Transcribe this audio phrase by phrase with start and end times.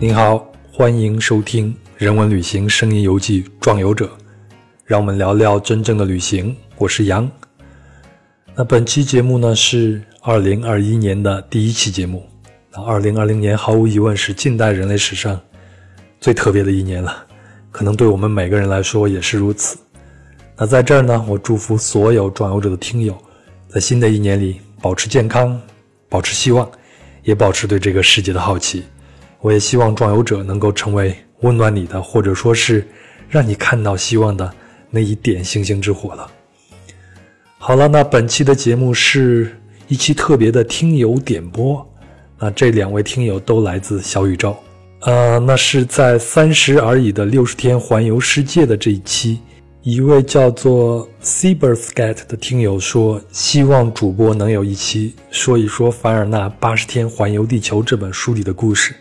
[0.00, 4.06] 您好，欢迎收听人文旅行声音游记《壮游者》，
[4.84, 6.54] 让我们聊聊真正的旅行。
[6.76, 7.28] 我是杨。
[8.54, 12.24] 那本期节目呢是二零二一年的第一期节目。
[12.70, 15.38] 那二零二零年毫无疑问是近代人类史上
[16.20, 17.26] 最特别的一年了，
[17.72, 19.76] 可能对我们每个人来说也是如此。
[20.56, 23.18] 那在这儿呢，我祝福所有壮游者的听友，
[23.68, 25.60] 在新的一年里保持健康，
[26.08, 26.70] 保持希望，
[27.24, 28.84] 也保持对这个世界的好奇。
[29.40, 32.86] 我也希望壮游者能够成为温暖你的，或者说是
[33.28, 34.52] 让你看到希望的
[34.90, 36.30] 那一点星星之火了。
[37.58, 39.56] 好了，那本期的节目是
[39.86, 41.86] 一期特别的听友点播。
[42.40, 44.56] 那这两位听友都来自小宇宙，
[45.00, 49.40] 呃，那是在三十而已的六十天环游世界的这一期，
[49.82, 58.94] 一位叫做 Cyberscat 的听友说，希望主播能有一期说一说凡尔纳《八十天环游地球》这本书里的故事。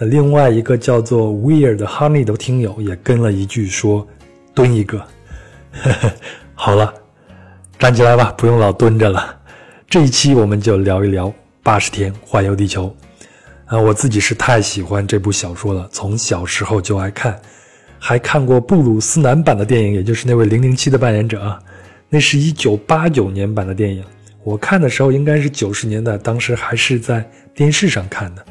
[0.00, 4.06] 那另外一个叫做 Weird Honey 的听友也跟了一句说
[4.54, 5.04] ：“蹲一个。
[6.54, 6.94] ”好了，
[7.80, 9.36] 站起来吧，不用老蹲着了。
[9.88, 11.32] 这一期我们就聊一聊
[11.64, 12.94] 八十天环游地球。
[13.64, 17.36] 啊，我自己是太喜欢这部小说了，从小时候就爱看，
[17.98, 21.58] 还看过布鲁斯南版的电影，也就是那位零零七的扮演者啊。
[22.08, 24.04] 那是一九八九年版的电影，
[24.44, 28.46] 我看的时候应该是九十年代，当时还是在电视上看的。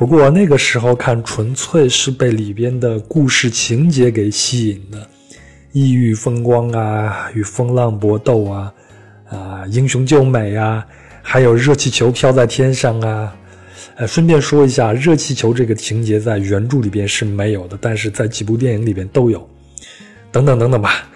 [0.00, 5.06] 不过那个时候看，纯粹是被里边的故事情节给吸引的，
[5.72, 8.72] 异域风光啊，与风浪搏斗啊，
[9.28, 10.82] 啊，英雄救美啊，
[11.20, 13.36] 还有热气球飘在天上啊。
[13.96, 19.46] 呃，顺便说一下，热气球这个情节在原著里边是没有的，但是在几部电影里边都有，
[20.32, 21.06] 等等等等吧。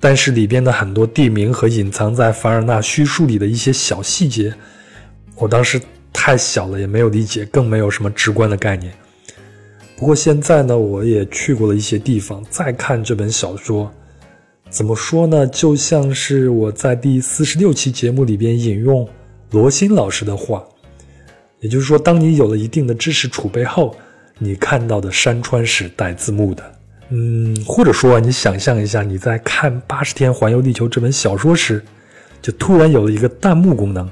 [0.00, 4.52] 但是里边的很多地名和隐藏在凡尔纳叙述里的一些小细节，
[5.36, 5.80] 我当时。
[6.20, 8.92] 太小了，也没有理解，更没有什么直观的概念。
[9.96, 13.88] 不过现在呢，我也去过了一些地方，再看这本小说，
[14.68, 15.46] 怎么说呢？
[15.46, 19.08] 就像是我在第四十六期节目里边引用
[19.52, 20.64] 罗新老师的话，
[21.60, 23.94] 也就是说，当你有了一定的知识储备后，
[24.38, 26.74] 你看到的山川是带字幕的。
[27.10, 31.80] 嗯，或者说，你想象一下，你在看《八十天环游地球》这本小说时，
[32.42, 34.10] 就突然有了一个弹幕功能。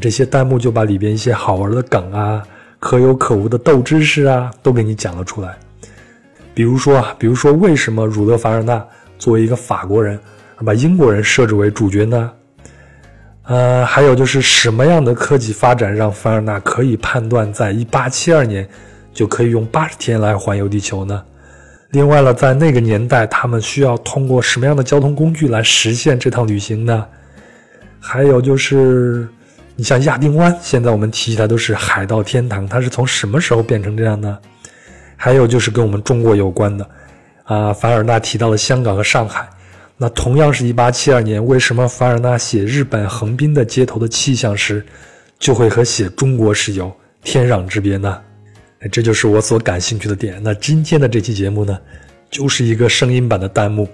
[0.00, 2.42] 这些弹幕就把里边一些好玩的梗啊、
[2.78, 5.56] 可有可无的斗知识啊，都给你讲了出来。
[6.52, 8.84] 比如说啊，比如说为什么儒勒·凡尔纳
[9.18, 10.18] 作为一个法国人，
[10.64, 12.30] 把英国人设置为主角呢？
[13.44, 18.68] 呃，还有就是什么样的科技发展让凡尔纳可以判断在1872年
[19.12, 21.22] 就可以用80天来环游地球呢？
[21.90, 27.06] 另外了，在那个年代，他们需要通过什么样的交通工具来实现这趟旅行呢？
[28.00, 29.28] 还有就是。
[29.78, 34.38] 你像亚丁湾，现在我们提起来都是海盗天堂，它是从什么时候变成这样呢？
[35.16, 36.90] 还有就是跟我们中国有关的，
[37.44, 39.46] 啊，凡尔纳提到了香港和上海，
[39.98, 44.82] 那同样是一八七二年，为什么凡尔纳写日本横滨的街头的气象时，
[45.38, 46.90] 就会和写中国时有
[47.22, 48.18] 天壤之别呢？
[48.90, 50.40] 这就是我所感兴趣的点。
[50.42, 51.78] 那今天的这期节目呢，
[52.30, 53.86] 就是一个声音版的弹幕，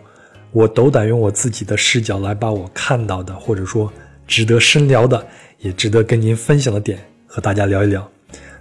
[0.52, 3.92] 我斗胆用我自己的视角来把我看到的，或者说
[4.28, 5.26] 值得深聊的。
[5.62, 8.06] 也值得跟您分享的点和大家聊一聊。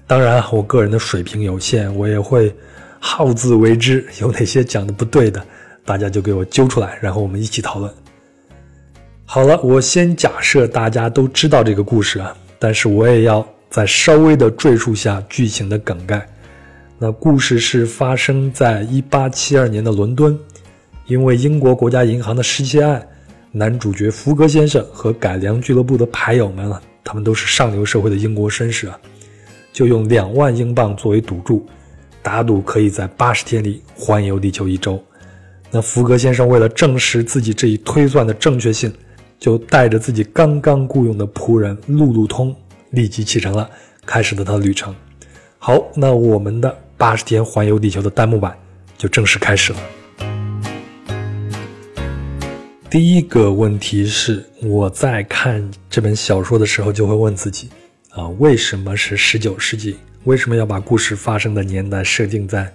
[0.07, 2.53] 当然，我个人的水平有限，我也会
[2.99, 4.05] 好自为之。
[4.19, 5.43] 有哪些讲的不对的，
[5.83, 7.91] 大家就给我揪出来，然后我们一起讨论。
[9.25, 16.25] 好了，我先假设大家都知道这个故事啊，但是我也要再稍微的赘述下剧情的梗概。
[16.99, 20.37] 那故事是发生在一八七二年的伦敦，
[21.07, 23.01] 因为英国国家银行的失窃案，
[23.51, 26.81] 男主角福格先生和改良俱乐部的牌友们啊。
[27.03, 28.99] 他们都是上流社会的英国绅士啊，
[29.73, 31.65] 就用两万英镑作为赌注，
[32.21, 35.01] 打赌可以在八十天里环游地球一周。
[35.71, 38.93] 那福格先生为了证实自己这一推算的正确性，
[39.39, 42.55] 就带着自己刚刚雇佣的仆人路路通
[42.89, 43.69] 立即启程了，
[44.05, 44.93] 开始了他的旅程。
[45.57, 48.53] 好，那我们的八十天环游地球的弹幕版
[48.97, 49.79] 就正式开始了。
[52.91, 57.69] 第一个问题是，我在看这本小说的时候就会问自己：
[58.09, 59.95] 啊，为什么是十九世纪？
[60.25, 62.69] 为什么要把故事发生的年代设定在，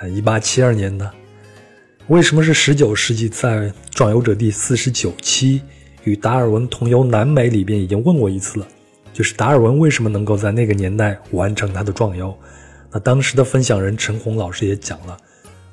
[0.00, 1.08] 呃，一八七二年呢？
[2.08, 3.28] 为什么是十九世纪？
[3.28, 3.58] 在
[3.92, 5.62] 《壮游者》第四十九期
[6.02, 8.66] 与达尔文同游南美里边已经问过一次了，
[9.12, 12.36] 就是达尔文为什么能够在那个年代完成他的壮游？
[12.90, 15.16] 那当时的分享人陈红老师也讲了，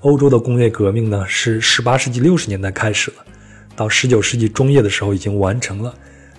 [0.02, 3.26] 欧洲的工业革命呢是十八世纪六十年代开始了。
[3.77, 5.94] 到十九世纪中叶的时候已经完成了，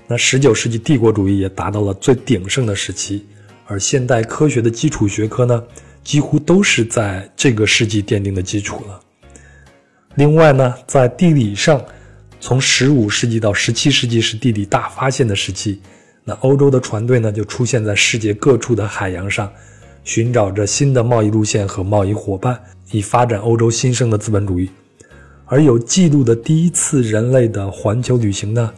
[0.09, 3.25] 那十九世纪帝国主义也达到了最鼎盛的时期，
[3.67, 5.63] 而现代科学的基础学科呢，
[6.03, 9.01] 几乎都是在这个世纪奠定的基础了。
[10.17, 11.81] 另外呢，在地理上，
[12.41, 15.81] 从十五世纪到十七世纪是地理大发现的时期，
[16.25, 19.49] 那欧洲的船队呢就出现在世界各处的海洋上，
[20.03, 24.69] 寻找着新的贸易路线和贸易伙伴，以发展欧洲新生的资本主义。
[25.51, 28.71] 而有记录的第一次人类的环球旅行呢，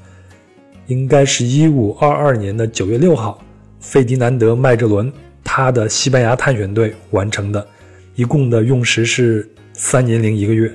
[0.87, 3.43] 应该是一五二二年的九月六号，
[3.81, 5.13] 费迪南德·麦哲伦
[5.43, 7.67] 他的西班牙探险队完成的，
[8.15, 10.73] 一共的用时是三年零一个月。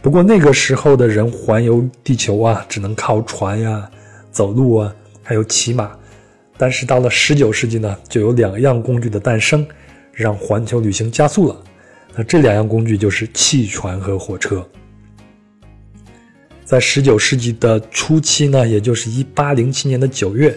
[0.00, 3.90] 不过那个时候的人环游地球啊，只能靠船呀、
[4.30, 5.90] 走路啊，还有骑马。
[6.56, 9.66] 但是到了十九世纪呢，就有两样工具的诞生，
[10.12, 11.56] 让环球旅行加速了。
[12.18, 14.68] 那这两样工具就是汽船和火车。
[16.64, 20.52] 在十九世纪的初期呢，也就是一八零七年的九月，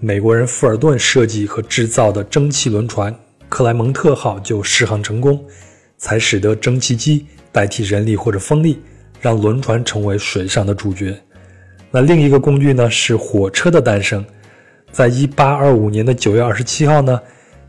[0.00, 3.14] 美国人富尔顿设计和制造的蒸汽轮船
[3.48, 5.40] “克莱蒙特号”就试航成功，
[5.96, 8.80] 才使得蒸汽机代替人力或者风力，
[9.20, 11.16] 让轮船成为水上的主角。
[11.92, 14.24] 那另一个工具呢，是火车的诞生。
[14.90, 17.20] 在一八二五年的九月二十七号呢，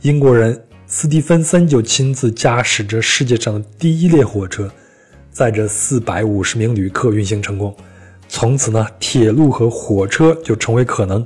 [0.02, 4.70] 英国人斯蒂芬森就亲自驾驶着世界上第一列火车。
[5.32, 7.76] 载着四百五十名旅客运行成功，
[8.30, 11.26] 从此呢，铁路和火车就成为可能，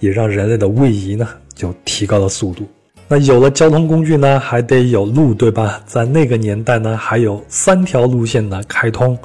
[0.00, 2.68] 也让人类的位移呢就提高了速度。
[3.08, 5.82] 那有了交通工具呢，还得有路，对吧？
[5.86, 9.16] 在那个年代呢，还有三条路线的开通，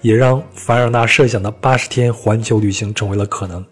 [0.00, 3.64] 也让凡尔纳设想的八十天环球旅行成为了可能。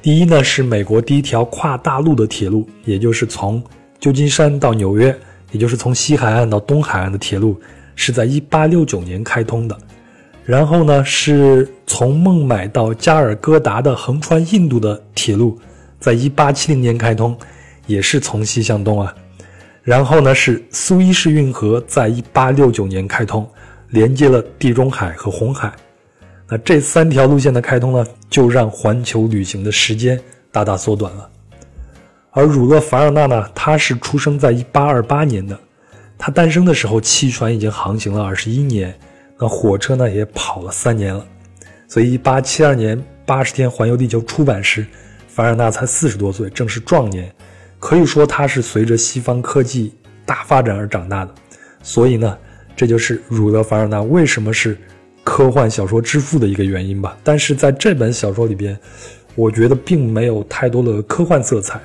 [0.00, 3.62] 第一呢，是美国第一条跨大陆的铁路，也就是从
[4.04, 5.18] 旧金山到纽约，
[5.50, 7.58] 也就是从西海岸到东海岸的铁路。
[7.96, 9.78] 是在1869年开通的，
[10.44, 15.58] 然后呢，是从孟买到加尔各答的横穿印度的铁路，
[15.98, 17.34] 在1870年开通，
[17.86, 19.14] 也是从西向东啊。
[19.82, 23.48] 然后呢，是苏伊士运河在1869年开通，
[23.88, 25.72] 连接了地中海和红海。
[26.46, 30.20] 那这三条路线的开通呢，就让环球旅行的时间
[30.52, 31.30] 大大缩短了。
[32.36, 35.58] 而儒勒·凡尔纳呢，他是出生在1828年的。
[36.18, 38.92] 他诞生的时候，汽船已经航行了二十一年，
[39.38, 41.24] 那火车呢也跑了三年了。
[41.86, 44.84] 所以，一八七二年《八十天环游地球》出版时，
[45.28, 47.32] 凡尔纳才四十多岁，正是壮年。
[47.78, 49.94] 可以说，他是随着西方科技
[50.26, 51.32] 大发展而长大的。
[51.84, 52.36] 所以呢，
[52.74, 54.76] 这就是儒勒·凡尔纳为什么是
[55.22, 57.16] 科幻小说之父的一个原因吧。
[57.22, 58.76] 但是在这本小说里边，
[59.36, 61.80] 我觉得并没有太多的科幻色彩，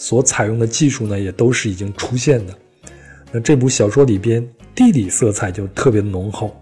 [0.00, 2.54] 所采用的技术呢，也都是已经出现的。
[3.30, 4.42] 那这部小说里边
[4.74, 6.56] 地理色彩就特别浓厚，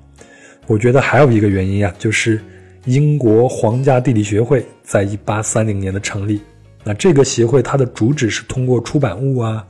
[0.66, 2.42] 我觉得还有一个原因啊，就是
[2.86, 6.40] 英国皇家地理学会在一八三零年的成立。
[6.82, 9.64] 那这个协会它的主旨是通过出版物啊、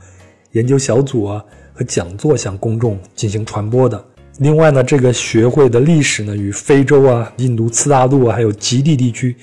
[0.53, 4.03] 研究小组啊和讲座向公众进行传播的。
[4.39, 9.35] 另外呢，这个学会的历史呢与非洲啊、印度次大陆啊还有极地地区，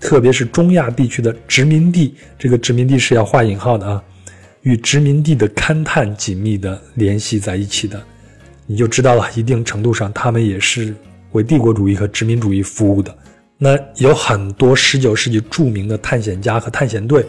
[0.00, 4.02] 特别是中亚地区的殖民地，这个殖民地是要画引号的啊。
[4.62, 8.02] 与殖民地的勘探紧密地联系在一起的，
[8.66, 9.26] 你就知道了。
[9.34, 10.94] 一定程度上，他们也是
[11.32, 13.16] 为帝国主义和殖民主义服务的。
[13.56, 17.24] 那有很多19世纪著名的探险家和探险队，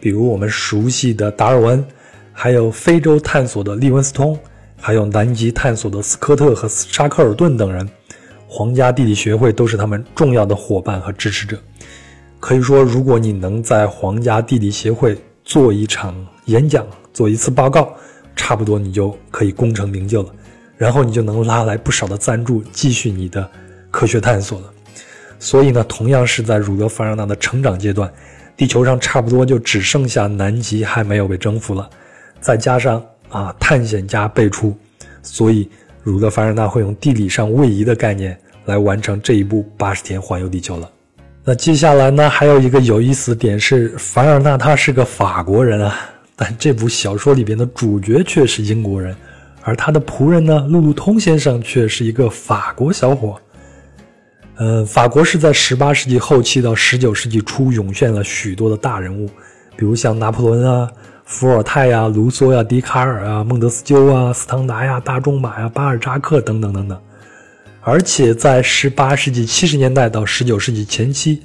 [0.00, 1.84] 比如我们熟悉的达尔文，
[2.32, 4.38] 还有非洲探索的利文斯通，
[4.76, 7.88] 还有南极探索的斯科特和沙克尔顿等人。
[8.48, 11.58] 皇家地理学会都是他们重要的伙伴和支持者。
[12.40, 16.14] 可以说，如果你能在皇家地理协会做一场。
[16.46, 17.92] 演讲做一次报告，
[18.36, 20.32] 差不多你就可以功成名就了，
[20.76, 23.50] 然后你就能拉来不少的赞助，继续你的
[23.90, 24.72] 科学探索了。
[25.40, 28.08] 所以呢，同样是在儒勒·凡尔纳的成长阶段，
[28.56, 31.90] 地球上差不多就只剩下南极还没有被征服了，
[32.40, 34.72] 再加上啊探险家辈出，
[35.20, 35.68] 所以
[36.04, 40.88] 儒勒·凡尔纳会用地理上位移的概念来完成这一部八十天环游地球了。
[41.48, 45.96] 那接下来呢，还有一个有意思的点是，凡尔纳他是个法国人啊。
[46.34, 49.16] 但这部小说里边的主角却是英国人，
[49.62, 53.40] 而他的仆人呢，路路通先生却是一个法国小伙。
[54.56, 59.28] 呃，法国是在18世纪后期到19世纪初涌现了许多的大人物，
[59.76, 60.90] 比如像拿破仑啊、
[61.26, 67.00] 伏尔泰呀、卢梭呀、笛卡尔啊、孟德斯鸠啊、斯汤达呀、大仲马呀、巴尔扎克等等等等。
[67.88, 71.40] 而且在18世纪70年代到19世纪前期，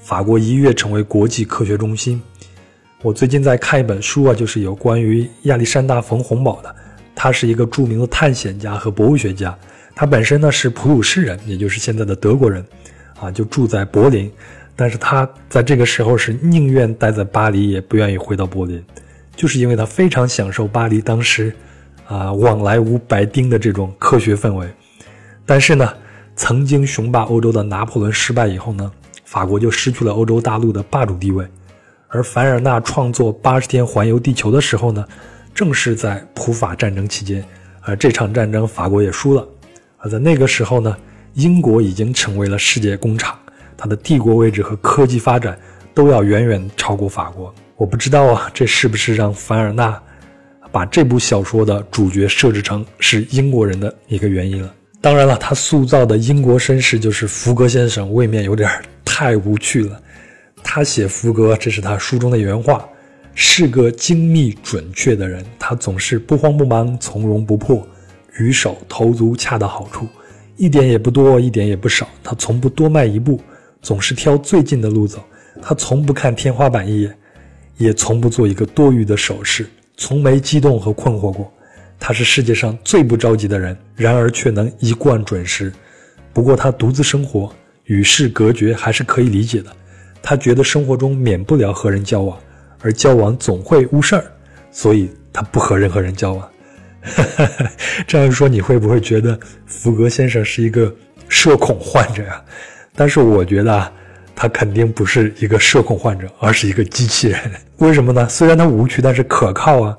[0.00, 2.18] 法国一跃成为国际科学中心。
[3.02, 6.74] 我最近在看一本书啊，就是有关于亚历山大·冯洪堡的。
[7.14, 9.54] 他是一个著名的探险家和博物学家。
[9.94, 12.64] 他本身呢是普鲁士人，也就是现在的德国人，
[13.20, 14.32] 啊，就住在柏林。
[14.74, 18.82] 但是他在这个时候是宁愿待在巴黎，也不愿意回到柏林，
[19.36, 21.54] 就是因为他非常享受巴黎当时
[22.06, 24.66] 啊往来无白丁的这种科学氛围。
[25.44, 25.92] 但是呢，
[26.36, 28.90] 曾经雄霸欧洲的拿破仑失败以后呢，
[29.24, 31.46] 法国就失去了欧洲大陆的霸主地位。
[32.08, 35.04] 而凡尔纳创作《八十天环游地球》的时候呢，
[35.54, 37.44] 正是在普法战争期间，
[37.80, 39.46] 而这场战争法国也输了。
[39.96, 40.96] 而在那个时候呢，
[41.34, 43.38] 英国已经成为了世界工厂，
[43.76, 45.58] 它的帝国位置和科技发展
[45.94, 47.52] 都要远远超过法国。
[47.76, 50.00] 我不知道啊，这是不是让凡尔纳
[50.70, 54.72] 把这部小说的主角设置成是英国人的一个原因了？
[55.02, 58.70] 当然了，他塑造的英国绅士就是福格先生，未免有点
[59.04, 60.00] 太无趣了。
[60.62, 62.88] 他写福格，这是他书中的原话，
[63.34, 65.44] 是个精密准确的人。
[65.58, 67.84] 他总是不慌不忙，从容不迫，
[68.32, 70.06] 举手投足恰到好处，
[70.56, 72.06] 一点也不多，一点也不少。
[72.22, 73.40] 他从不多迈一步，
[73.80, 75.18] 总是挑最近的路走。
[75.60, 77.18] 他从不看天花板一眼，
[77.76, 81.52] 也从不做一个多余的手势，从没激动和困惑过。
[82.04, 85.72] 他是世界上最不着急的人，然而却能一贯准时。
[86.32, 87.54] 不过他独自生活，
[87.84, 89.70] 与世隔绝，还是可以理解的。
[90.20, 92.36] 他觉得生活中免不了和人交往，
[92.80, 94.24] 而交往总会误事儿，
[94.72, 96.50] 所以他不和任何人交往。
[98.04, 100.92] 这样说你会不会觉得福格先生是一个
[101.28, 102.42] 社恐患者呀？
[102.96, 103.92] 但是我觉得啊，
[104.34, 107.38] 他肯定不是一个社恐患者，而是一个机器人。
[107.76, 108.28] 为什么呢？
[108.28, 109.96] 虽然他无趣，但是可靠啊。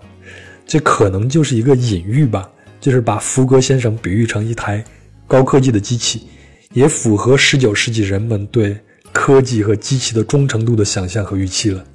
[0.65, 4.83] 这可能就是一个隐喻吧，就是把福格先生比喻成一台
[5.27, 6.27] 高科技的机器，
[6.73, 8.77] 也符合十九世纪人们对。
[9.15, 11.85] 科技和机器的忠诚度的想象和预期了。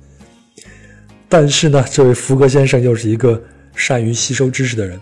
[1.29, 3.43] 但是呢，这位福格先生又是一个
[3.75, 4.99] 善于吸收知识的人。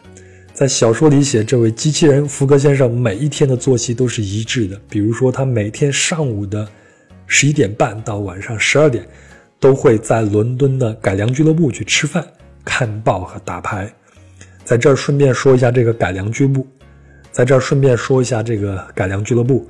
[0.55, 4.81] 在小说里写，这位机器人福格先生每一天的作息都是一致的。
[4.89, 6.67] 比如说，他每天上午的
[7.27, 9.07] 十一点半到晚上十二点，
[9.61, 12.27] 都会在伦敦的改良俱乐部去吃饭、
[12.67, 13.91] 看报和打牌。
[14.63, 16.67] 在这儿顺便说一下这个改良俱乐部，
[17.33, 19.67] 在这儿顺便说一下这个改良俱乐部。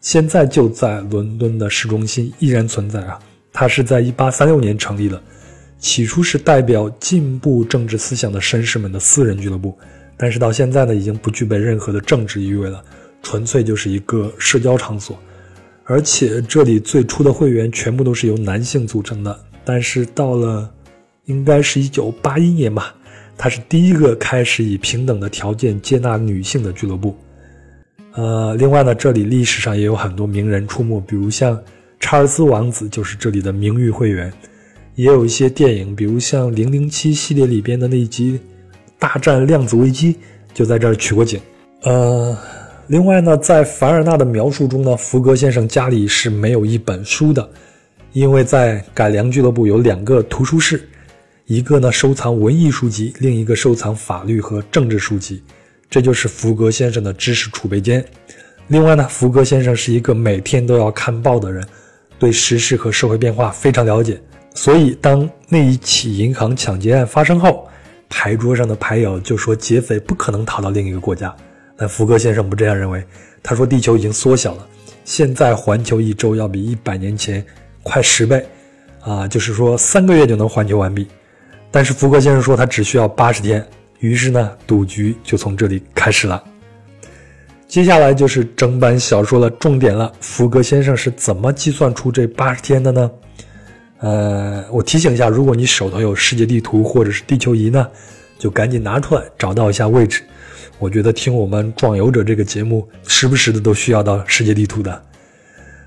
[0.00, 3.18] 现在就在伦敦的市中心依然存在啊！
[3.54, 5.18] 它是在1836年成立的，
[5.78, 9.74] 起初是代表进步政治思想的绅士们的私人俱乐部，
[10.18, 12.84] 但是到现在呢，已经不具备任何的政治意味了，
[13.22, 15.18] 纯粹就是一个社交场所。
[15.84, 20.70] 而且这里最初的会员全部都是由男性组成的，但是到了
[21.26, 22.94] 应该是一九八一年吧，
[23.36, 27.16] 它是第一个开始以平等的条件接纳女性的俱乐部。
[28.12, 31.60] 呃，另外呢，这里历史上也有很多名人出没，比如像
[31.98, 34.32] 查尔斯王子就是这里的名誉会员，
[34.94, 38.32] 也有一些电影，比如像《零零七》系列里边的那一集
[38.98, 40.12] 《大战量子危机》
[40.52, 41.40] 就在这儿取过景。
[41.82, 42.36] 呃，
[42.86, 47.48] 另外呢，在凡尔纳的描述中呢，福格先生家里是没有一本书的，
[48.12, 50.88] 因为在改良俱乐部有两个图书室，
[51.46, 55.42] 一个呢收藏文艺书籍，另一个收藏法律和政治书籍。
[55.90, 58.02] 这就是福格先生的知识储备间。
[58.68, 61.62] 另外呢，福格先生是一个每天都要看报的人，
[62.18, 64.18] 对时事和社会变化非常了解。
[64.54, 67.68] 所以，当那一起银行抢劫案发生后，
[68.08, 71.34] 牌桌上的牌友就说劫匪不可能逃到另一个国家。
[71.76, 73.04] 但福格先生不这样认为，
[73.42, 74.66] 他说地球已经缩小了，
[75.04, 77.44] 现在环球一周要比一百年前
[77.82, 78.46] 快十倍，
[79.02, 81.06] 啊，就是说三个月就能环球完毕。
[81.74, 83.66] 但是福格先生说他只需要八十天。
[83.98, 86.40] 于是呢，赌局就从这里开始了。
[87.66, 90.12] 接下来就是整版小说的重点了。
[90.20, 93.10] 福格先生是怎么计算出这八十天的呢？
[93.98, 97.88] 呃，我提醒一下，如果你手头有世界地图或者是地球仪呢，
[98.38, 100.22] 就赶紧拿出来找到一下位置。
[100.78, 105.02] 我觉得听我们壮游者这个节目，时不时的都需要到世界地图的。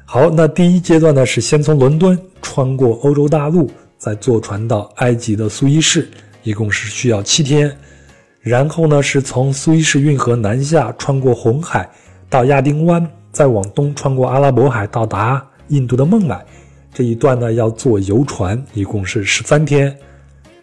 [0.04, 6.08] 好，那第一阶段呢，是先从伦敦穿过欧洲大陆，再坐船到埃及的苏伊士，
[6.44, 7.76] 一共是需要七天。
[8.40, 11.90] 然后呢，是从苏伊士运河南下，穿过红海
[12.30, 16.46] 到亚丁湾，再往东穿过阿拉伯海到达印度的孟买。
[16.94, 19.96] 这一段呢要坐游船，一共是十三天。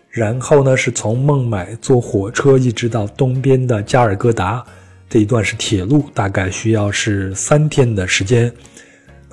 [0.09, 4.64] 然后呢是从孟买坐火车一直到东边的加尔各答，
[5.11, 8.50] 这一段是铁路，大概需要是三天的时间。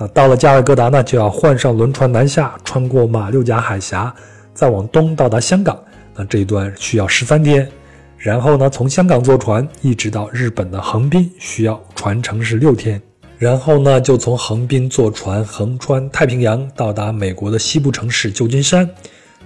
[0.02, 4.12] 那到了加尔各答呢，就要换上轮船南下，穿过马六甲海峡，
[4.52, 5.80] 再往东到达香港。
[6.16, 7.70] 那这一段需要十三天。
[8.18, 13.00] 然后呢，从香港坐船一直到日本的横滨，需要船程是六天。
[13.38, 18.90] 然后呢，就从横滨坐船横穿太平洋，到达美国的西部城市旧金山，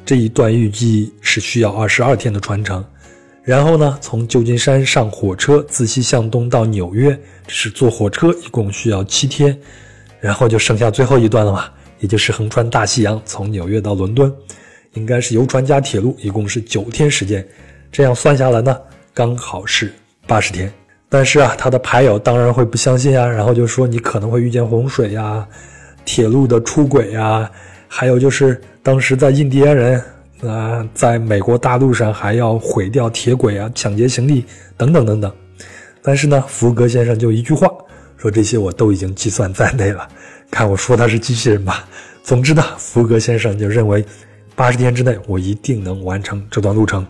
[0.07, 2.83] 这一段预计是需要二十二天的船程。
[3.43, 9.55] 然后呢，从旧金山上火车自西向东到纽约，是坐火车，一共需要七天。
[10.27, 11.67] 然后就剩下最后一段了嘛，
[12.01, 14.35] 也就是横穿大西洋，从纽约到伦敦，
[14.95, 17.47] 应该是游船加铁路，一共是九天时间。
[17.93, 18.77] 这样算下来呢，
[19.15, 19.93] 刚好是
[20.27, 20.69] 八十天。
[21.09, 25.47] 但是啊，他的牌友当然会不相信啊，然后就说你可能会遇见洪水呀、
[26.05, 27.49] 铁路的出轨呀，
[27.87, 30.03] 还有就是当时在印第安人
[30.43, 34.45] 啊，在美国大陆上还要毁掉铁轨啊、抢劫行李
[34.77, 35.33] 等等等等。
[36.03, 37.71] 但是呢，福格先生就一句话
[38.17, 40.09] 说这些我都已经计算在内了，
[40.51, 41.87] 看我说他是机器人吧。
[42.23, 44.05] 总之呢，福格先生就认为
[44.55, 47.07] 八十天之内我一定能完成这段路程，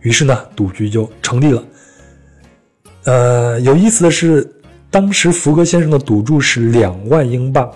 [0.00, 1.64] 于是呢，赌局就成立了。
[3.04, 4.50] 呃，有意思的是，
[4.90, 7.70] 当时福格先生的赌注是两万英镑，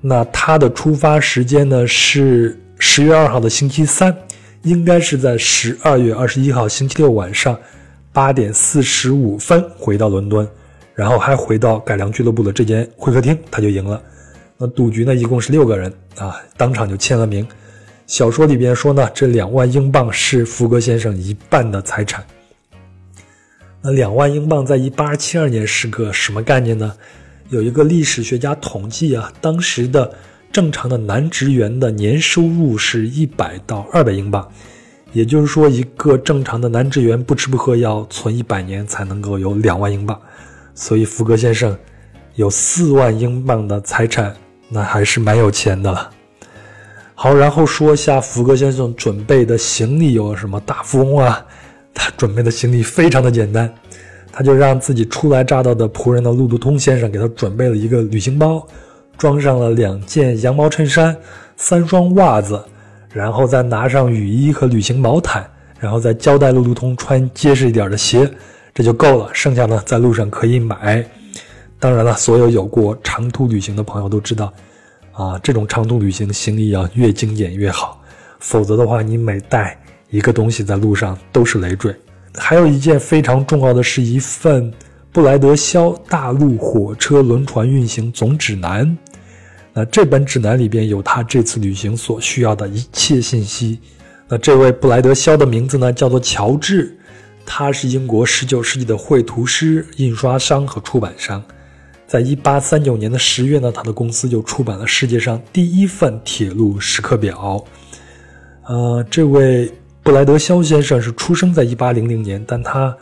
[0.00, 4.14] 那他的出发时间呢是十月二号的星期三，
[4.62, 7.58] 应该是在十二月二十一号星期六晚上
[8.12, 10.46] 八点四十五分回到伦敦，
[10.98, 14.02] 然后还回到改良俱乐部的这间会客厅，他就赢了。
[14.56, 17.46] 那赌局呢一共是六个人啊，当场就签了名。
[18.08, 22.24] 小说里边说呢，这两万英镑是福格先生一半的财产。
[23.80, 26.92] 那两万英镑在一八七二年是个什么概念呢？
[27.50, 30.12] 有一个历史学家统计啊，当时的
[30.50, 34.50] 正常的男职员的年收入是一百到二百英镑，
[35.12, 40.20] 也就是说，一个正常的男职员不吃不喝要存一百年才能够有两万英镑。
[40.80, 41.76] 所以福格先生
[42.36, 44.32] 有四万英镑的财产，
[44.68, 46.08] 那还是蛮有钱的了。
[47.16, 50.60] 好，然后说一下福格先生准备的行李有什么？
[50.60, 51.44] 大富翁啊。
[51.92, 53.68] 他准备的行李非常的简单，
[54.30, 58.64] 他就让自己初来乍到的仆人的路路通先生给他准备了一个旅行包，
[59.16, 61.16] 装上了两件羊毛衬衫、
[61.56, 62.62] 三双袜子，
[63.12, 65.44] 然后再拿上雨衣和旅行毛毯，
[65.80, 68.30] 然后再交代路路通穿结实一点的鞋，
[68.78, 69.28] 这就够了。
[69.34, 71.04] 剩下呢，在路上可以买。
[71.80, 74.52] 当然了，所有有过长途旅行的朋友都知道，
[75.10, 78.00] 啊，这种长途旅行行李要越精简越好，
[78.38, 79.76] 否则的话，你每带。
[80.10, 81.94] 一个东西在路上都是累赘，
[82.34, 84.72] 还有一件非常重要的是一份
[85.12, 88.96] 布莱德肖大陆火车轮船运行总指南。
[89.74, 93.80] 那这本指南里边有他这次旅行所需要的一切信息。
[94.28, 96.97] 那这位布莱德肖的名字呢，叫做乔治，
[97.50, 101.42] 他是英国19世纪的绘图师、印刷商和出版商。
[102.06, 107.64] 在1839年的十月呢，他的公司就出版了世界上第一份铁路时刻表。
[108.66, 109.72] 呃，这位。
[110.00, 112.96] 布莱德肖先生是出生在1800年，但他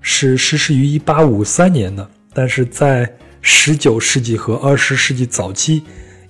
[0.00, 2.08] 是逝世于1853年的。
[2.32, 5.82] 但是在19世纪和20世纪早期，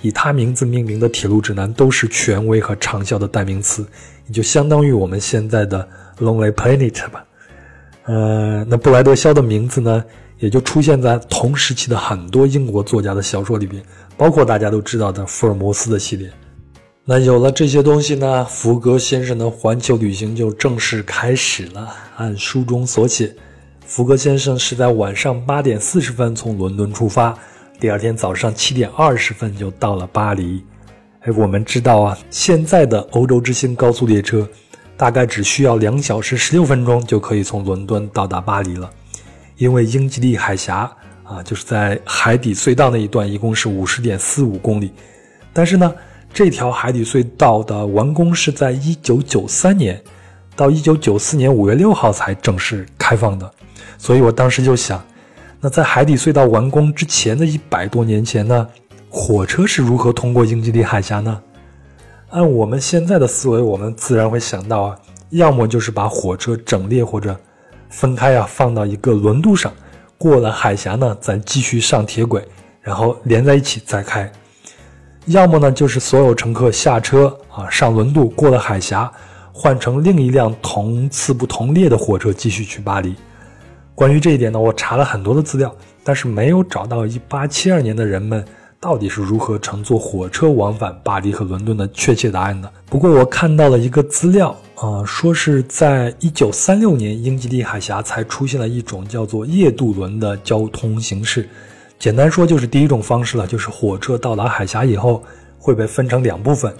[0.03, 3.87] 以他名字命名的铁路指南都是权威和畅销的代名词，
[4.27, 7.25] 也就相当于我们现在的 Lonely Planet 吧。
[8.07, 10.05] 呃，那布莱德肖的名字呢，
[10.39, 13.83] 也就出现在同时期的很多英国作家的小说里边，
[14.17, 16.31] 包括大家都知道的福尔摩斯的系列。
[17.05, 21.93] 那有了这些东西呢，福格先生的环球旅行就正式开始了。
[22.17, 23.35] 按书中所写，
[23.85, 27.37] 福格先生是在晚上八点四十分从伦敦出发，
[27.81, 30.65] 第二天早上七点二十分就到了巴黎。
[31.21, 34.49] 哎，我们知道啊，现在的欧洲之星高速列车
[34.97, 38.91] 大概只需要两小时十六分钟就可以从伦敦到达巴黎了，
[39.57, 40.91] 因为英吉利海峡
[41.25, 44.93] 啊，就是在海底隧道那一段，一共是五十点四五公里，
[45.53, 45.95] 但是呢。
[46.35, 49.99] 这条海底隧道的完工是在一九九三年，
[50.55, 53.51] 到一九九四年五月六号才正式开放的。
[53.97, 55.03] 所以我当时就想，
[55.63, 58.69] 那在海底隧道完工之前的一百多年前呢，
[59.09, 61.41] 火车是如何通过英吉利海峡呢？
[62.31, 64.99] 按我们现在的思维，我们自然会想到啊，
[65.31, 67.37] 要么就是把火车整列或者
[67.89, 69.73] 分开啊，放到一个轮渡上，
[70.19, 72.47] 过了海峡呢，再继续上铁轨，
[72.81, 74.31] 然后连在一起再开。
[75.27, 79.11] 要么呢，就是所有乘客下车啊，上轮渡过了海峡，
[79.53, 83.15] 换成另一辆同次不同列的火车继续去巴黎。
[83.95, 88.45] 关于这一点呢，我查了很多的资料，但是没有找到1872年的人们
[88.79, 92.71] 到底是如何乘坐火车往返巴黎和伦敦的确切答案呢。
[92.87, 101.49] 不过我看到了一个资料啊，说是在1936年，英吉利海峡才出现了一种叫做夜渡轮的交通形式。
[101.99, 105.23] 简单说就是第一种方式了，就是火车到达海峡以后
[105.59, 106.73] 会被分成两部分，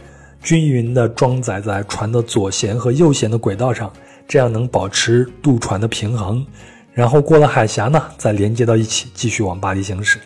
[0.43, 3.91] 均匀地装载在船的左舷和右舷的轨道上，
[4.29, 6.47] 这样能保持渡船的平衡。
[6.93, 10.19] 然后过了海峡呢，再连接到一起，继续往巴黎行驶。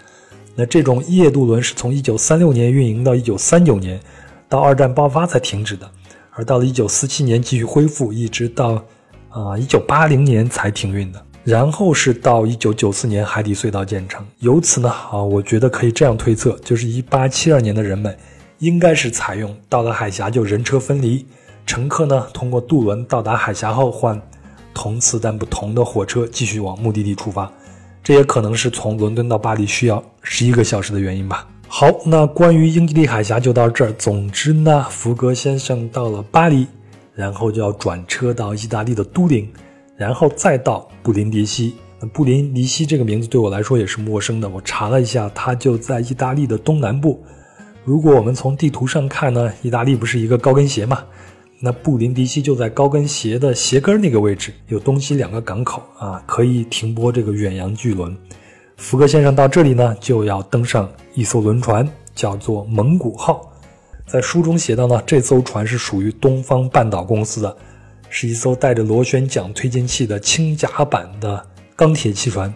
[0.60, 3.98] 那这种夜渡轮是从1936年运营到1939年，
[4.46, 5.90] 到二战爆发才停止的，
[6.32, 8.72] 而到了1947年继续恢复，一直到
[9.30, 11.22] 啊1980年才停运的。
[11.44, 18.14] 然后是到一九九四年海底隧道建成，由此呢，啊，我觉得可以这样推测，就是一八七二年的人们
[18.58, 21.24] 应该是采用到了海峡就人车分离，
[21.64, 24.20] 乘客呢通过渡轮到达海峡后换
[24.74, 27.50] 同次但不同的火车继续往目的地出发。
[28.02, 31.46] 这也可能是从伦敦到巴黎需要十一个小时的原因吧。
[31.68, 33.92] 好，那关于英吉利海峡就到这儿。
[33.92, 36.66] 总之呢，福格先生到了巴黎，
[37.14, 39.48] 然后就要转车到意大利的都灵，
[39.96, 41.74] 然后再到布林迪西。
[42.00, 44.48] 那布林迪西这个名字对我来说也是陌生的。
[44.48, 47.22] 我查了一下，它就在意大利的东南部。
[47.84, 51.04] 如果我们从地图上看呢，意大利不是一个高跟鞋嘛？
[51.62, 58.16] 那布林迪西就在高跟鞋的鞋跟那个位置，有东西两个港口啊，可以停泊这个远洋巨轮。
[58.78, 63.46] 福格先生到这里呢，就要登上一艘轮船，叫做蒙古号。
[64.06, 67.54] 在书中写到呢，这艘船是属于东方半岛公司的，
[68.08, 71.46] 是一艘带着螺旋桨推进器的轻甲板的
[71.76, 72.52] 钢铁汽船，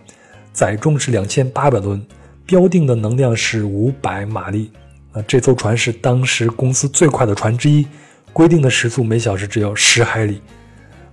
[0.54, 2.02] 载重是两千八百吨，
[2.46, 4.70] 标定的能量是五百马力。
[5.12, 7.86] 啊，这艘船是当时公司最快的船之一。
[8.34, 10.42] 规定的时速每小时只有十海里，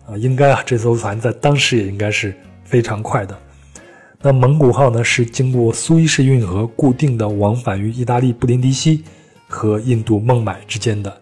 [0.07, 2.34] 啊，应该啊，这艘船在当时也应该是
[2.65, 3.38] 非常快的。
[4.23, 9.03] 那蒙古号呢，是经过苏伊士运河固定的往返于意大利布林迪西
[9.47, 11.15] 和印度孟买之间的。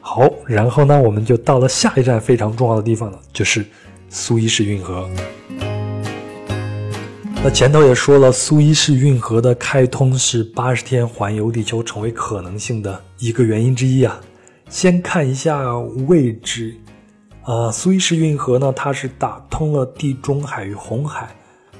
[0.00, 3.64] 好，然后呢，我们就到了下一站非常重要的地方了，就是
[4.08, 5.08] 苏伊士运河。
[7.44, 14.20] 那前头也说了，苏伊士运河的开通是八十天环游地球成为可能性的一个原因之一啊。
[14.68, 16.76] 先看一下位置，
[17.42, 21.34] 啊，苏伊士运河呢，它是打通了地中海与红海。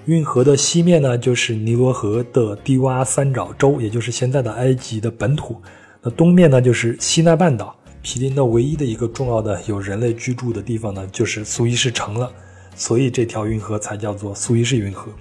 [0.07, 5.61] 运河的西面呢，就是尼罗河的低洼三角洲，也就是现在的埃及的本土。
[6.01, 7.75] 那东面呢，就是西奈半岛。
[8.01, 12.33] 毗邻的唯一的一个重要的有人类居住的地方呢，就是苏伊士城了。
[12.75, 15.13] 所以这条运河才叫做苏伊士运河。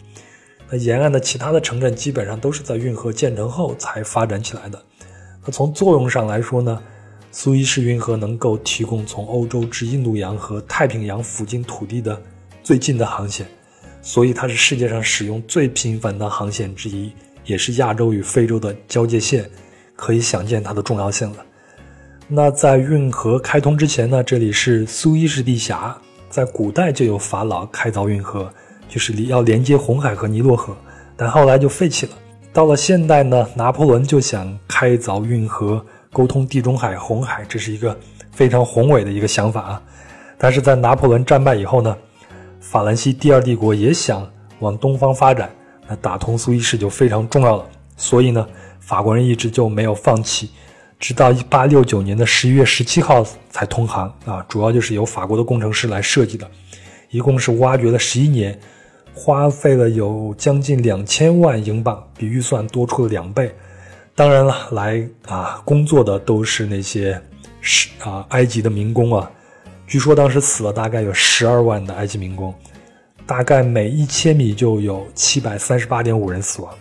[0.70, 4.82] 那沿岸的其他的城镇基本上都是在运河建成后才发展起来的。
[5.44, 6.82] 那从作用上来说呢？
[7.40, 12.20] 苏伊士运河能够提供从欧洲至印度洋和太平洋附近土地的
[12.64, 13.46] 最近的航线，
[14.02, 17.12] 所以它是世界上使用最频繁的航线之一，
[17.46, 19.48] 也是亚洲与非洲的交界线，
[19.96, 21.46] 可以想见它的重要性了。
[22.28, 25.96] 那在运河开通之前呢，这里是苏伊士地峡，
[26.32, 28.52] 在古代就有法老开凿运河，
[28.90, 30.76] 就是要连接红海和尼罗河，
[31.16, 32.14] 但后来就废弃了。
[32.52, 35.86] 到了现代呢，拿破仑就想开凿运河。
[36.18, 37.96] 沟通地中海、红海，这是一个
[38.32, 39.82] 非常宏伟的一个想法啊！
[40.36, 41.96] 但是在拿破仑战败以后呢，
[42.60, 44.28] 法兰西第二帝国也想
[44.58, 45.48] 往东方发展，
[45.88, 47.64] 那打通苏伊士就非常重要了。
[47.98, 48.48] 所以呢，
[48.80, 50.50] 法国人一直就没有放弃，
[50.98, 54.44] 直到一八六九年的十一月十七号才通航啊！
[54.50, 56.50] 主要就是由法国的工程师来设计的，
[57.12, 58.60] 一共是挖掘了十一年，
[59.14, 63.54] 花费了有将近两千万英镑，比预算多出了两倍。
[64.18, 67.22] 当然了，来啊工作的都是那些
[67.62, 69.32] 是啊埃及的民工啊，
[69.86, 72.52] 据说当时死了大概有十二万的埃及民工，
[73.28, 76.74] 大概每一千米就有七百三十八点五人死亡。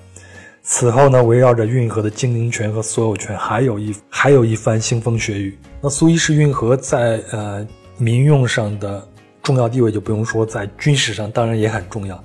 [0.63, 5.59] 此后呢，围绕着运河的经营权和所有权，还有一还有一番腥风血雨。
[5.83, 7.69] 那苏伊士运河在呃
[7.99, 9.07] 民用上的
[9.43, 12.25] 重要地位就不用说，在军事上当然也很重要。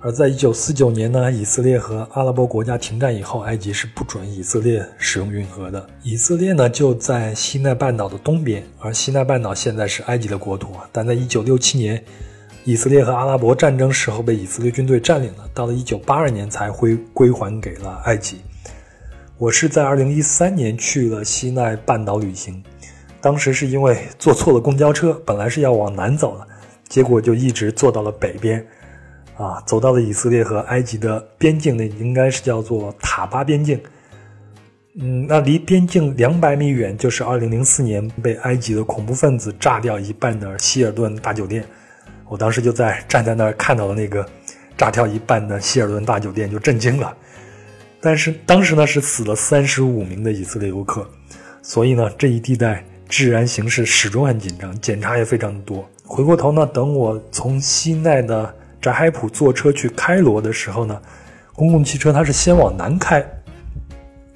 [0.00, 5.84] 而在一九四九年呢，以色列和阿拉伯国家停战以后，埃及是不准以色列使用运河的。
[6.04, 10.70] 以色列呢就在西奈半岛的东边，而西奈半岛现在是埃及的国土。
[10.92, 12.00] 但在一九六七年，
[12.62, 18.36] 以色列和阿拉伯战争时候被以色列军队占领了，到了一九八二年才归归还给了埃及。
[19.36, 22.62] 我是在二零一三年去了西奈半岛旅行，
[23.20, 26.46] 当时是因为坐错了公交车，本来是要往南走的，
[26.88, 28.64] 结果就一直坐到了北边。
[29.38, 33.80] 啊，走到了以色列和埃及的边境，那应该是叫做塔巴边境。
[35.00, 41.64] 嗯，那离边境两百米远就是2004年被埃及的恐怖分子炸掉一半的希尔顿大酒店。
[42.28, 44.28] 我当时就在站在那儿看到了那个
[44.76, 47.16] 炸掉一半的希尔顿大酒店，就震惊了。
[48.00, 51.08] 但是当时呢是死了三十五名的以色列游客，
[51.62, 55.88] 所以呢这一地带治安形势始终很紧张，检查也非常多。
[56.04, 58.52] 回过头呢，等我从西奈的。
[58.80, 61.00] 扎海普坐车去开罗的时候呢，
[61.54, 63.24] 公共汽车它是先往南开，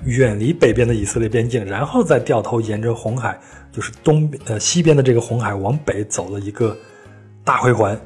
[0.05, 3.39] 远离北边的以色列边境，然后再掉头沿着红海，
[3.71, 6.77] 就是东呃西边的这个红海往北走了一个
[7.45, 7.99] 大回环。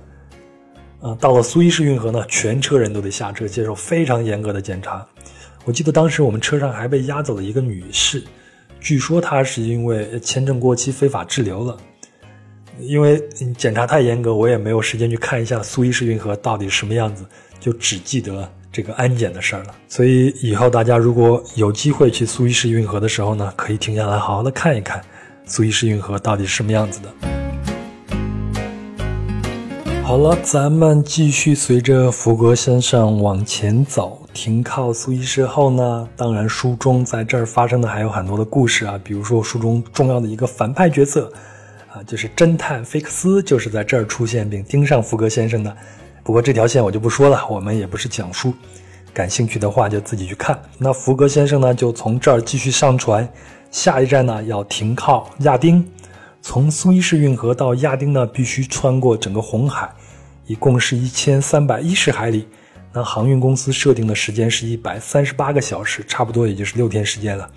[1.00, 5.06] 啊，到了苏伊士运河呢，全车人都得下车接受非常严格的检查。
[5.64, 8.22] 我记得当时我们车上还被押走了一个女士，
[8.80, 11.76] 据说她是因为签证过期非法滞留了。
[12.78, 13.22] 因为
[13.56, 17.24] 检查太严格，我也没有时间去看一下苏伊士运河到底什么样子，
[17.58, 19.74] 就只记得这个安检的事儿了。
[19.88, 25.00] 所以以后大家如果有机会去苏伊士运河的时候呢，可以停下来好好的看一看
[25.46, 27.08] 苏伊士运河到底是什么样子的。
[30.02, 34.22] 好了，咱们继续随着福格先生往前走。
[34.32, 41.32] 停靠苏伊士后呢，当然书中在这儿发生的还有很多的故事啊，比如说书中重要的一个反派角色，
[41.96, 45.74] 啊，就是侦探菲克斯，就是在这儿出现并盯上福格先生的。
[46.22, 48.52] 不过这条线我就不说了，我们也不是讲书，
[49.14, 50.60] 感兴趣的话就自己去看。
[50.76, 53.26] 那福格先生呢，就从这儿继续上船，
[53.70, 55.82] 下一站呢要停靠亚丁。
[56.42, 59.90] 从苏伊士运河到亚丁呢，必须穿过整个红海，
[60.44, 62.46] 一共是一千三百一十海里。
[62.92, 67.48] 那航运公司设定的时间是一百三十八个小时，差不多也就是六天时间了。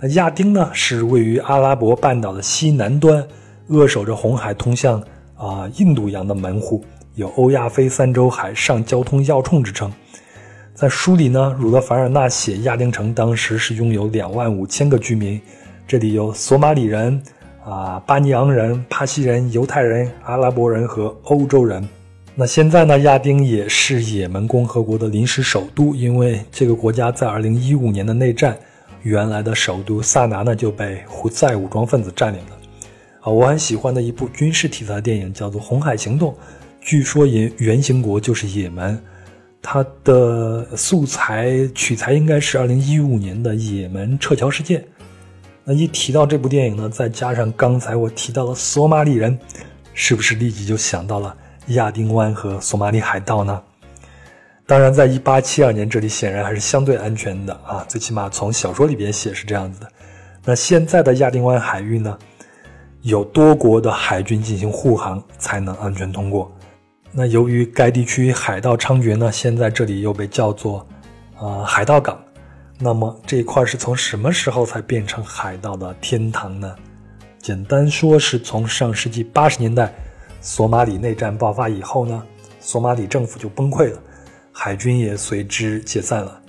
[0.00, 3.26] 那亚丁呢，是位于阿拉伯半岛的西南端，
[3.68, 5.02] 扼守着红海通向
[5.36, 9.92] 啊印度洋的门户，有欧亚非三洲海上交通要冲之称。
[10.74, 15.40] 在书里呢，儒勒凡尔纳写亚丁城当时是拥有两万五千个居民，
[15.86, 17.22] 这里有索马里人。
[17.64, 21.86] 啊，巴尼昂人、帕西人、犹太人、阿拉伯人和欧洲人。
[22.34, 22.98] 那现在呢？
[23.00, 28.56] 亚丁也是也门共和国的临时首都，因为这个国家在2015年的内战，
[29.02, 32.57] 原来的首都萨拿呢就被胡塞武装分子占领了。
[33.30, 36.32] 我很喜欢的一部军事题材的电影叫做《红海行动》，
[36.80, 39.00] 据说原原型国就是也门，
[39.60, 44.84] 它的素材取材应该是2015年的也门撤侨事件。
[45.64, 49.38] 那一提到这部电影呢，再加上刚才我提到的索马里人，
[49.92, 51.36] 是不是立即就想到了
[51.68, 53.62] 亚丁湾和索马里海盗呢？
[54.66, 59.88] 当然，在一八七二年这里显然还是相对安全的啊，最起码从小说里边写是这样子的。
[60.44, 62.18] 那现在的亚丁湾海域呢，
[63.02, 66.50] 有多国的海军进行护航才能安全通过。
[67.10, 70.86] 那由于该地区海盗猖獗呢，现在这里又被叫做
[71.36, 72.18] 啊海盗港。
[72.78, 76.76] 那么这一块是从什么时候才变成海盗的天堂呢？
[77.38, 79.92] 简单说，是从上世纪八十年代
[80.40, 82.22] 索马里内战爆发以后呢，
[82.60, 83.98] 索马里政府就崩溃了，
[84.52, 86.40] 海军也随之解散了。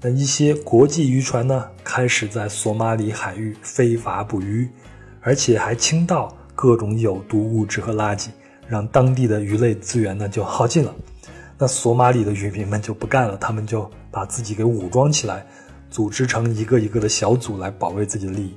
[0.00, 4.68] 那一些国际渔船呢，开始在索马里海域非法捕鱼，
[5.28, 8.28] 而且还倾倒各种有毒物质和垃圾，
[8.66, 10.94] 让当地的鱼类资源呢就耗尽了。
[11.58, 15.44] 那索马里的渔民们就不干了，他们就把自己给武装起来。
[15.90, 18.56] 组织成一个一个的小组来保卫自己的利益。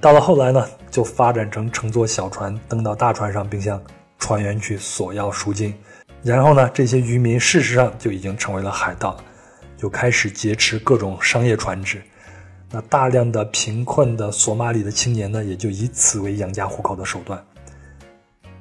[0.00, 3.82] 到了后来呢，就发展成乘坐小船登到大船上，并向
[4.20, 5.74] 船员去索要赎金。
[6.22, 9.16] 然后呢，这些渔民事实上就已经成为了海盗，
[9.76, 12.00] 就开始劫持各种商业船只。
[12.70, 17.42] 那大量的贫困的索马里的青年呢，也就以此为养家糊口的手段。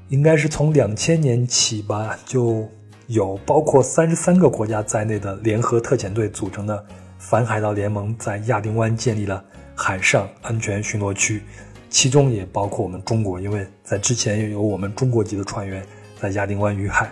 [0.09, 2.67] 应该是从两千年起吧，就
[3.07, 6.85] 有包括三十三个国家在内的联合特遣队组成的。
[7.19, 9.43] 反海盗联盟在亚丁湾建立了
[9.75, 11.41] 海上安全巡逻区，
[11.89, 15.83] 其中也包括我们中国，因为在之前有我们中国籍的船员
[16.21, 17.11] 在亚丁湾遇害。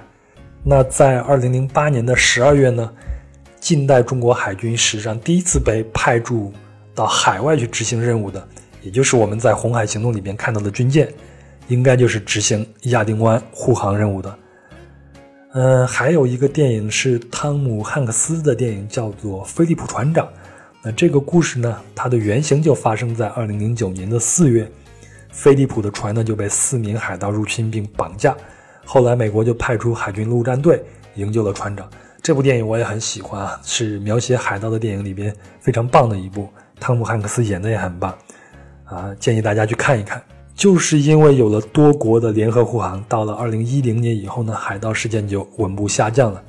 [0.64, 2.94] 那在二零零八年的十二月呢，
[3.60, 6.54] 近代中国海军史上第一次被派驻
[6.96, 8.48] 到海外去执行任务的，
[8.82, 11.14] 也就是我们在红海行动里边看到的军舰，
[11.68, 14.40] 应该就是执行亚丁湾护航任务的。
[15.54, 20.26] 嗯，还有一个电影是汤姆汉克斯的电影，叫做《菲利普船长》。
[20.82, 24.70] 那这个故事呢，它的原型就发生在二零零九年的四月，
[25.32, 28.36] 菲利普的船呢就被四名海盗入侵并绑架，
[28.84, 30.84] 后来美国就派出海军陆战队
[31.16, 31.90] 营救了船长。
[32.22, 36.50] 这部电影我也很喜欢啊，是描写海盗的电影里边非常棒的一部，
[36.80, 38.16] 汤姆汉克斯演的也很棒，
[38.86, 40.22] 啊，建议大家去看一看。
[40.56, 46.42] 就是因为有了多国的联合护航，到了二零一零年以后呢，海盗事件就稳步下降了。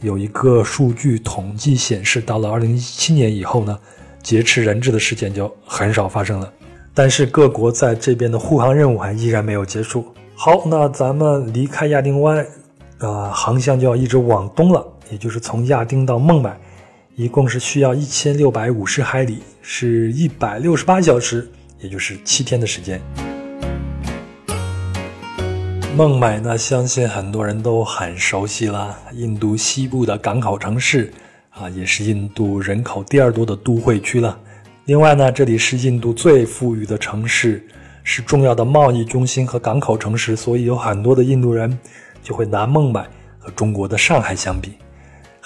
[0.00, 3.78] 有一个数据统计显示，到了二零一七年以后呢，
[4.22, 6.52] 劫持人质的事件就很少发生了。
[6.92, 10.04] 但是各国在这边的护航任务还依然没有结束。
[10.34, 12.46] 好，那咱们离开亚丁湾，
[12.98, 16.54] 呃，航向就要一直往东了，也就是从亚丁到孟买，
[17.16, 21.50] 一共是需要一千六百五十海里，是一百六十八小时，
[21.80, 23.00] 也就是七天的时间。
[25.96, 28.94] 孟买呢，相信很多人都很熟悉了。
[29.14, 31.10] 印度西部的港口城市，
[31.48, 34.38] 啊，也是印度人口第二多的都会区了。
[34.84, 37.66] 另外呢，这里是印度最富裕的城市，
[38.02, 41.78] 是重要的贸易中心和港口城市，所以有很多的印度人
[42.22, 44.74] 就会拿孟买和中国的上海相比。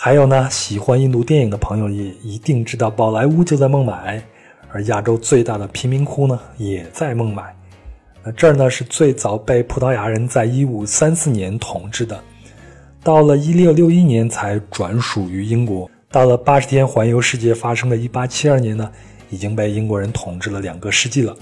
[0.01, 4.23] 还有呢，喜欢印度电影的朋友也一定知道，宝莱坞就在孟买，
[4.71, 7.53] 而亚洲最大的贫民窟呢，也在孟买。
[8.23, 12.23] 那这儿呢是最早被葡萄牙人在1534年统治的，
[13.03, 15.91] 到了1661年才转属于英国。
[16.13, 18.89] 到了八十天环游世界发生的一八七二年呢，
[19.31, 21.37] 已经被英国人统治了两个世纪了。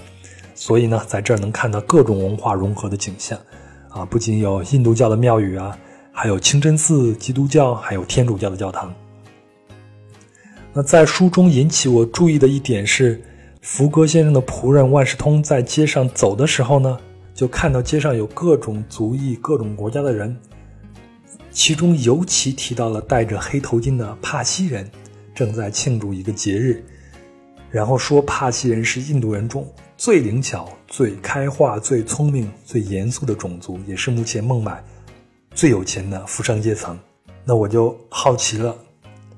[0.55, 3.37] 所以呢，在这儿能看到各种文化融合的景象，
[3.89, 5.77] 啊，不仅有印度教的庙宇啊，
[6.19, 8.91] 还有清真寺、基督教，还有天主教的教堂。
[10.73, 13.21] 那在书中引起我注意的一点是，
[13.61, 16.97] 福格先生的仆人万事通在街上走的时候呢，
[17.35, 20.35] 就看到街上有各种族裔、各种国家的人，
[21.51, 24.89] 其中尤其提到了戴着黑头巾的帕西人，
[25.35, 26.83] 正在庆祝一个节日，
[27.69, 34.83] 然后说帕西人是印度人中最灵巧、最开化、最聪明、最严肃的种族，也是目前孟买
[35.57, 36.95] 最有钱的富商阶层。
[37.43, 38.75] 那我就好奇了。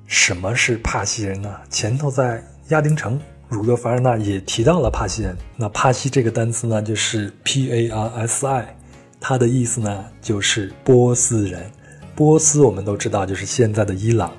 [0.06, 1.50] 什么是帕西人呢？
[1.70, 5.34] 前头在亚丁城，儒勒·凡尔纳也提到了帕西人。
[5.56, 8.76] 那帕西这个单词呢，就是 P A R S I，
[9.22, 11.72] 它的意思呢就是波斯人。
[12.18, 14.30] 波斯我们都知道就是现在的伊朗。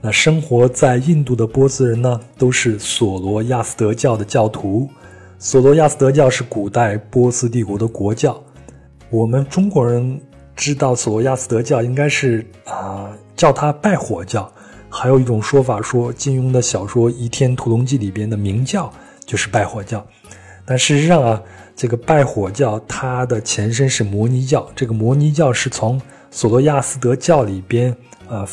[0.00, 4.88] 那生活在印度的波斯人呢，都是索罗亚斯德教的教徒。
[5.40, 8.40] 索罗亚斯德教是古代波斯帝国的国教。
[9.08, 10.20] 我们中国人
[10.56, 14.50] 知道索罗亚斯德教应该是啊，叫它拜火教。
[14.88, 18.90] 还有一种说法说，金庸的小说《倚天屠龙记》里边的明教
[19.26, 20.04] 就是拜火教，
[20.64, 21.42] 但事实上啊，
[21.74, 27.94] 这个拜火教它的前身是摩尼教，这个摩尼教是从索罗亚斯德教里边
[28.26, 28.48] 啊，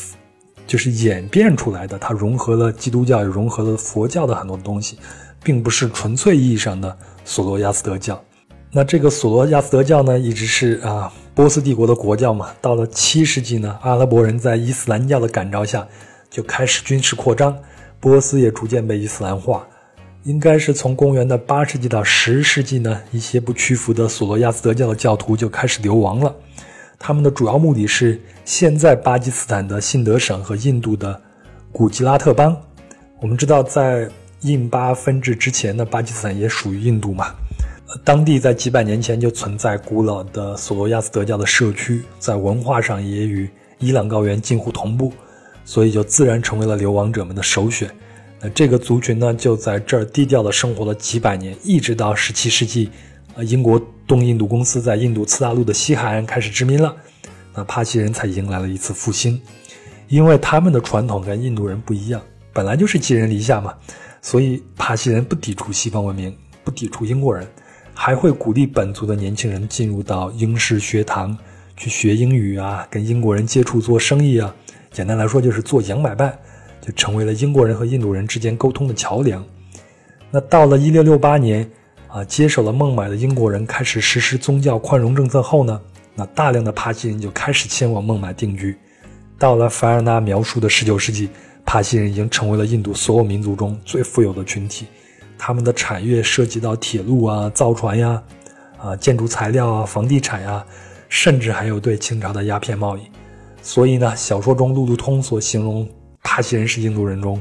[0.66, 4.98] 就是演变出来的，它融合了基督教，也融合了佛教的很多东西，
[5.42, 8.22] 并不是纯粹意义上的索罗亚斯德教。
[8.76, 15.86] 那这个索罗亚斯德教呢，一直是啊波斯帝国的国教嘛，到了七世纪呢，阿拉伯人在伊斯兰教的感召下。
[16.28, 17.56] 就开始军事扩张，
[18.00, 19.64] 波斯也逐渐被伊斯兰化。
[20.24, 26.34] 应该是从公元的八世纪到十世纪呢，一些不屈服的索罗亚斯德教的教徒就开始流亡了。
[26.98, 31.22] 他们的主要目的是现在巴基斯坦的信德省和印度的
[31.70, 32.60] 古吉拉特邦。
[33.20, 34.10] 我们知道，在
[34.40, 37.32] 印巴分治之前呢，巴基斯坦也属于印度嘛。
[38.02, 45.12] 当地在几百年前就存在古老的索罗亚斯德教的社区，在文化上也与伊朗高原近乎同步。
[45.66, 47.90] 所以就自然成为了流亡者们的首选。
[48.38, 52.90] 那这个族群呢，就在这儿低调的生活了几百年，一直到十七世纪，
[53.34, 56.94] 啊，英国东印度公司在印度次大陆的西海岸开始殖民了，
[57.54, 59.40] 那帕西人才迎来了一次复兴。
[60.08, 62.20] 因为他们的传统跟印度人不一样，
[62.52, 63.72] 本来就是寄人篱下嘛，
[64.20, 67.48] 所以帕西人不抵触西方文明，不抵触英国人，
[67.94, 71.36] 还会鼓励本族的年轻人进入到英式学堂
[71.76, 74.54] 去学英语啊，跟英国人接触做生意啊。
[74.90, 76.36] 简单来说，就是做洋买办，
[76.80, 79.44] 就成为了英国人和印度人之间沟通的桥梁。
[80.30, 81.70] 那到了1668年，
[82.08, 85.80] 啊，接手了孟买的英国人开始实施宗教宽容政策后呢，
[86.14, 88.76] 那大量的帕西人就开始迁往孟买定居。
[89.38, 91.28] 到了凡尔纳描述的19世纪，
[91.64, 94.86] 帕西人已经成为了印度所有民族中最富有的群体，
[95.46, 98.22] 他们的产业涉及到铁路啊、造船呀、
[98.78, 100.64] 啊建筑材料啊、房地产呀，
[101.10, 103.02] 甚至还有对清朝的鸦片贸易。
[103.60, 105.86] 所以呢，小说中路路通所形容
[106.22, 107.38] 帕西人是印度人中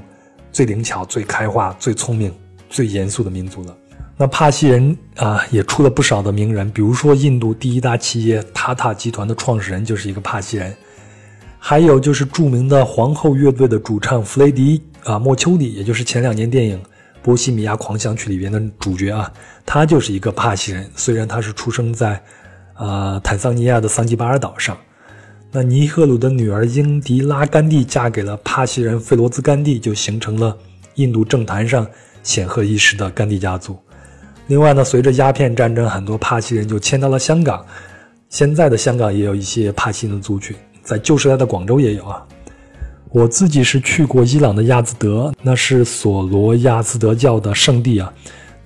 [0.52, 2.30] 最灵巧、最开化、最聪明、
[2.70, 3.74] 最严肃的民族了。
[4.18, 10.76] 那帕西人啊，也出了不少的名人，比如说印度第一大企业塔塔集团的创始人就是一个帕西人，
[11.58, 16.78] 还有就是著名的皇后乐队的主唱弗雷迪啊莫丘里，也就是前两年电影
[17.24, 19.32] 《波西米亚狂想曲》里边的主角啊，
[19.66, 22.22] 他就是一个帕西人，虽然他是出生在
[22.76, 24.78] 呃坦桑尼亚的桑吉巴尔岛上。
[25.56, 30.58] 那尼赫鲁的女儿英迪拉·甘地嫁给了帕西人费罗兹·甘地，就形成了
[30.96, 31.88] 印度政坛上
[32.24, 33.78] 显赫一时的甘地家族。
[34.48, 37.66] 另外呢，随着鸦片战争，很多帕西人就迁到了香港。
[38.30, 42.26] 现在的香港也有一些帕西人族群，在旧时代的广州也有啊。
[43.14, 48.12] 我自己是去过伊朗的亚兹德，那是索罗亚兹德教的圣地啊，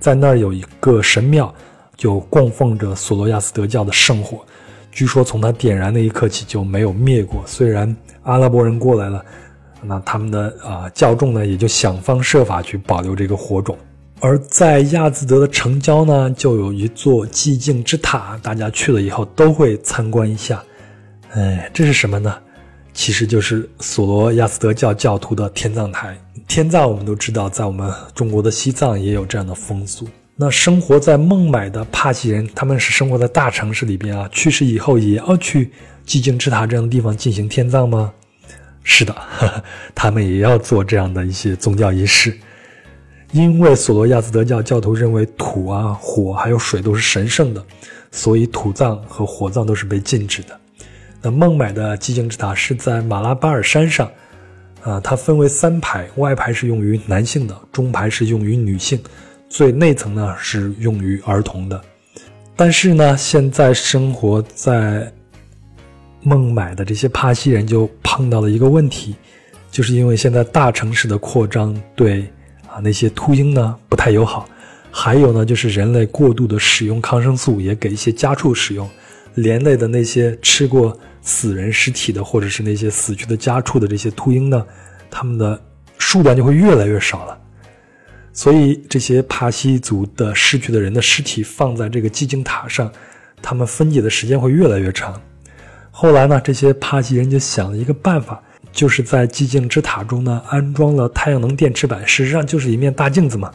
[0.00, 1.54] 在那儿有一个神庙，
[1.98, 4.38] 就供奉着索罗亚斯德教的圣火。
[4.90, 7.42] 据说从它点燃那一刻起就没有灭过。
[7.46, 9.22] 虽然阿拉伯人过来了，
[9.82, 13.76] 那他们的啊教众呢也就想方设法去保留这个火种。
[14.18, 20.62] 而在亚兹德的城郊呢，就有一座寂静之塔，大家去了以后都会参观一下。
[21.34, 22.34] 哎，这是什么呢？
[22.98, 26.18] 其实就是索罗亚斯德教教徒的天葬台。
[26.48, 30.04] 天葬我们都知道，在我们中国的西藏也有这样的风俗。
[30.34, 35.70] 那生活在孟买的帕西人，他们是生活在大城市里边啊，去世以后也要去
[36.04, 38.12] 寂静之塔这样的地方进行天葬吗？
[38.82, 39.14] 是的，
[39.94, 42.36] 他们也要做这样的一些宗教仪式，
[43.30, 47.64] 因为索罗亚斯德教教徒认为土啊、火还有水都是神圣的，
[48.10, 50.58] 所以土葬和火葬都是被禁止的。
[51.20, 54.10] 那孟买的寂静之塔是在马拉巴尔山上，
[54.82, 58.98] 啊，它分为三排，外排是用于男性的，中排是用于女性。
[59.48, 61.80] 最内层呢是用于儿童的，
[62.54, 65.10] 但是呢，现在生活在
[66.20, 69.16] 孟买的这些帕西人就碰到了一个问题，
[69.70, 72.20] 就是因为现在大城市的扩张对
[72.68, 74.46] 啊那些秃鹰呢不太友好，
[74.90, 78.86] 还有呢就是人类过度的使用抗生素，也给一些家畜使用，
[79.42, 84.64] 连累的那些吃过死人尸体的或者是那些死去的家畜的这些秃鹰呢，
[85.10, 85.60] 它们的
[85.98, 87.38] 数量就会越来越少了。
[88.32, 92.92] 所以这些帕西族的逝去的人的尸体放在这个寂静塔上，
[93.42, 95.20] 他们分解的时间会越来越长。
[95.90, 103.50] 后来呢，这些帕西人就想了一个办法，就是在寂静之塔中呢安装了太阳能电池板，事实上就是一面大镜子嘛，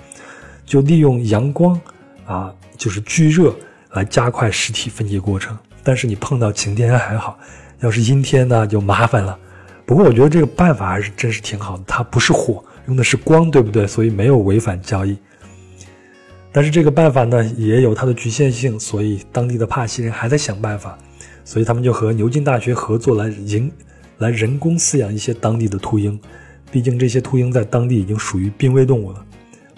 [0.65, 1.79] 就利用阳光
[2.25, 3.55] 啊，就是聚热
[3.91, 5.57] 来加快尸体分解过程。
[5.83, 7.37] 但是你碰到晴天还好，
[7.81, 9.37] 要是阴天呢就麻烦了。
[9.85, 12.63] 不过我觉得这个办法还是真是挺好的，它不是火。
[12.87, 13.87] 用的是光，对不对？
[13.87, 15.17] 所以没有违反交易。
[16.51, 20.97] 但是这个办法呢，也有它的局限性，所以当地的帕西人还在想办法。
[21.45, 23.71] 所以他们就和牛津大学合作来营
[24.19, 26.19] 来人工饲养一些当地的秃鹰。
[26.71, 29.25] 毕竟这些秃鹰在当地已经属于濒危动物了，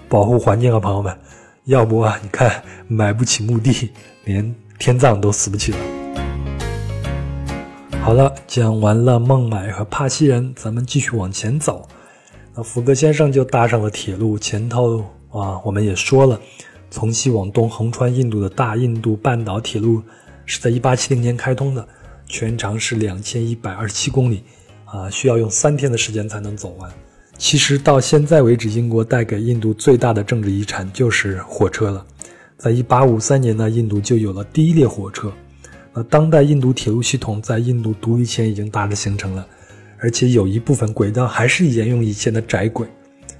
[0.07, 1.15] 保护环境啊，朋友们。
[1.65, 3.89] 要不啊，你看买不起墓地，
[4.25, 5.94] 连天葬都死不起了。
[8.05, 11.87] 好了，讲完了孟买和帕西人，咱们继续往前走。
[12.53, 14.99] 那福格先生就搭上了铁路，前头
[15.31, 16.39] 啊，我们也说了，
[16.91, 20.03] 从西往东横穿印度的大印度半岛铁路
[20.45, 21.87] 是在1870年开通的，
[22.27, 24.43] 全长是2127公里，
[24.85, 26.87] 啊，需要用三天的时间才能走完。
[27.39, 32.05] 其实到现在为止，英国带给印度最大的政治遗产就是火车了。
[32.55, 35.33] 在1853年呢，印度就有了第一列火车。
[35.95, 39.47] 那当代印度铁路系统在印度独立前已经大致形成了。
[39.97, 42.85] 而且有一部分轨道还是沿用以前的窄轨，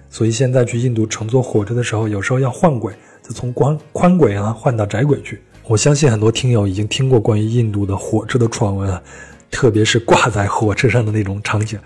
[0.10, 5.41] 所以现在去印度乘坐火车的时候，有时候要换轨，就从宽宽轨啊换到窄轨去。
[5.68, 9.03] 我相信很多听友已经听过关于印度的火车的传闻了，
[9.51, 11.78] 特别是挂在火车上的那种场景。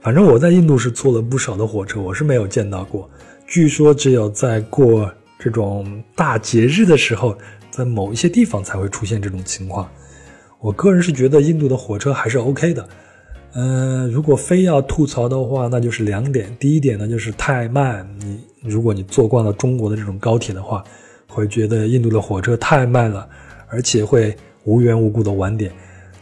[0.00, 3.08] 反正我在印度是坐了不少的火车，我是没有见到过。
[3.46, 7.38] 据说只有在过这种大节日的时候，
[7.70, 9.88] 在某一些地方才会出现这种情况。
[10.60, 12.88] 我个人是觉得印度的火车还是 OK 的。
[13.58, 16.54] 嗯，如果非要吐槽的话，那就是两点。
[16.60, 18.06] 第一点呢，就是太慢。
[18.18, 20.84] 你如果你坐惯了中国的这种高铁的话，
[21.26, 23.26] 会觉得印度的火车太慢了，
[23.68, 25.72] 而且会无缘无故的晚点。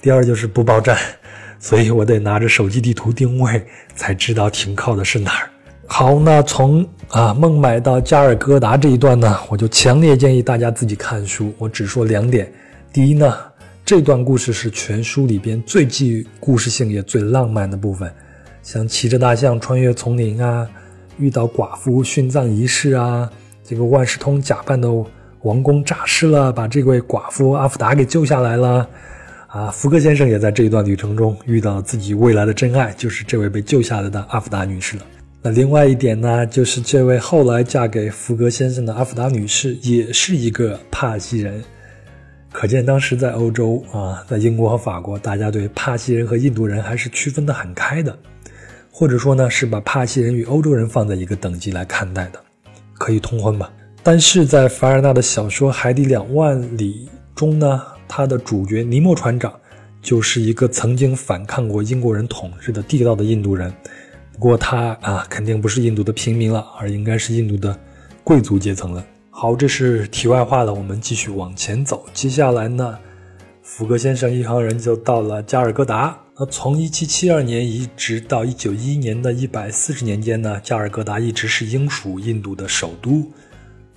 [0.00, 0.96] 第二就是不报站，
[1.58, 3.64] 所以我得拿着手机地图定位，
[3.96, 5.50] 才知道停靠的是哪儿。
[5.86, 11.52] 好，那从啊孟买到加尔各答这一段呢，我就强烈建议大家自己看书。
[11.58, 12.52] 我只说两点。
[12.92, 13.34] 第一呢。
[13.86, 18.10] 这段故事是全书里边最具故事性也最浪漫的部分，
[18.62, 20.66] 像骑着大象穿越丛林啊，
[21.18, 23.30] 遇到寡妇殉葬仪式啊，
[23.62, 24.90] 这个万事通假扮的
[25.42, 28.88] 王宫诈尸了，把这位寡妇阿芙达给救下来了，
[29.48, 35.02] 啊，福格先生也在这一段旅程中遇到自己未来的真爱，就是这位被救下来的阿芙达女士了。
[35.42, 41.62] 那另外一点呢，就是这位后来嫁给福格先生的阿芙达女士也是一个帕西人。
[42.54, 48.16] 可见当时在欧洲啊，在英国和法国，大家对帕西人和印度人还是区分得很开的，
[48.92, 52.38] 或者说呢，是把帕西人与欧洲人放在一个等级来看待的，
[52.94, 53.72] 可以通婚吧。
[54.04, 59.52] 但是在凡尔纳的小说《海底两万里》中呢，他的主角尼莫船长
[60.00, 63.74] 就是一个曾经反抗过英国人统治的地道的印度人，
[64.32, 67.76] 不过他啊，肯定不是印度的平民了，而应该是印度的
[68.22, 69.04] 贵族阶层了。
[69.36, 70.72] 好，这是题外话了。
[70.72, 72.06] 我们继续往前走。
[72.14, 72.96] 接下来呢，
[73.64, 76.16] 福格先生一行人就到了加尔各答。
[76.38, 83.28] 那从1772年一直到1911年的一百四十年间呢，加尔各答一直是英属印度的首都，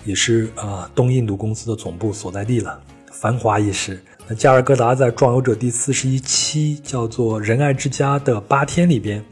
[0.05, 2.81] 也是啊东印度公司的总部所在地了，
[3.11, 4.01] 繁华一时。
[4.27, 9.23] 那加尔各答在《壮游者》第四十一期叫做《仁爱之家的八天》里边，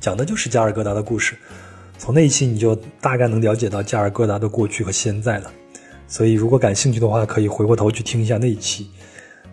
[0.00, 1.36] 讲的就是加尔各答的故事。
[2.00, 5.52] 从那一期你就大概能了解到加尔各答的过去和现在了，
[6.08, 8.88] 所以如果感兴趣的话，可以回过头去听一下那一期。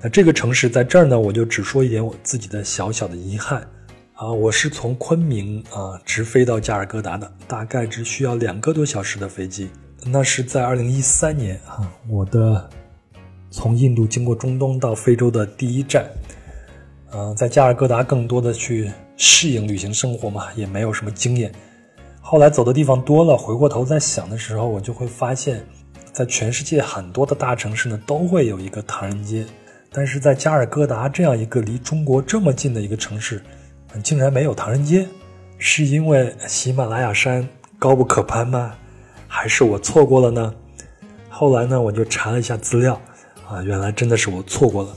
[0.02, 3.68] 那这个城市在这儿呢，我就只说一点我自己的小小的遗憾
[4.14, 9.70] 啊，我是从昆明啊直飞到加尔各答的，大概只需要两个多小时的飞机。
[10.06, 12.70] 那是在二零一三年啊，我的
[13.52, 16.10] 从印度经过中东到非洲的第一站，
[17.12, 21.52] 嗯，在加尔各答更多的去适应旅行生活嘛，也没有什么经验。
[22.30, 25.66] 后来走的地方多了，回过头再想的时候，我就会发现，
[26.12, 29.46] 在全世界很多的大城市呢，都会有一个唐人街，
[29.94, 33.42] 但是在加尔各答这样一个离中国这么近的一个城市，
[34.04, 35.08] 竟然没有唐人街，
[35.58, 37.48] 是因为喜马拉雅山
[37.80, 38.76] 高不可攀吗？
[39.26, 40.54] 还是我错过了呢？
[41.30, 43.00] 后来呢，我就查了一下资料，
[43.48, 44.90] 啊，原来真的是我错过了，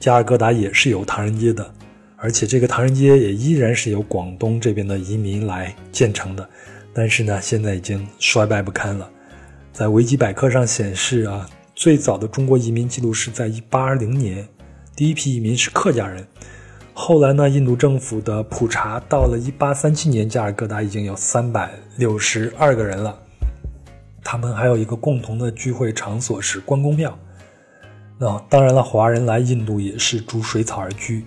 [0.00, 1.70] 加尔各答也是有唐人街的，
[2.22, 6.48] 而且这个唐人街也依然是由广东这边的移民来建成的，
[6.94, 9.10] 但是呢，现在已经衰败不堪了。
[9.72, 14.48] 在维基百科上显示啊，最早的中国移民记录是在1820年，
[14.94, 16.24] 第一批移民是客家人。
[16.94, 23.18] 后来呢，印度政府的普查到了1837年，加尔各答已经有362个人了。
[24.22, 27.18] 他们还有一个共同的聚会场所是关公庙。
[28.16, 31.24] 那当然了，华人来印度也是逐水草而居，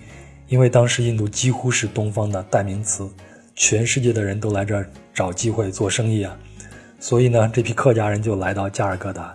[0.48, 3.10] 因为当时印度几乎是东方的代名词，
[3.56, 6.38] 全世界的人都来这儿找机会做生意啊。
[7.00, 9.34] 所以呢，这批客家人就来到加尔各答，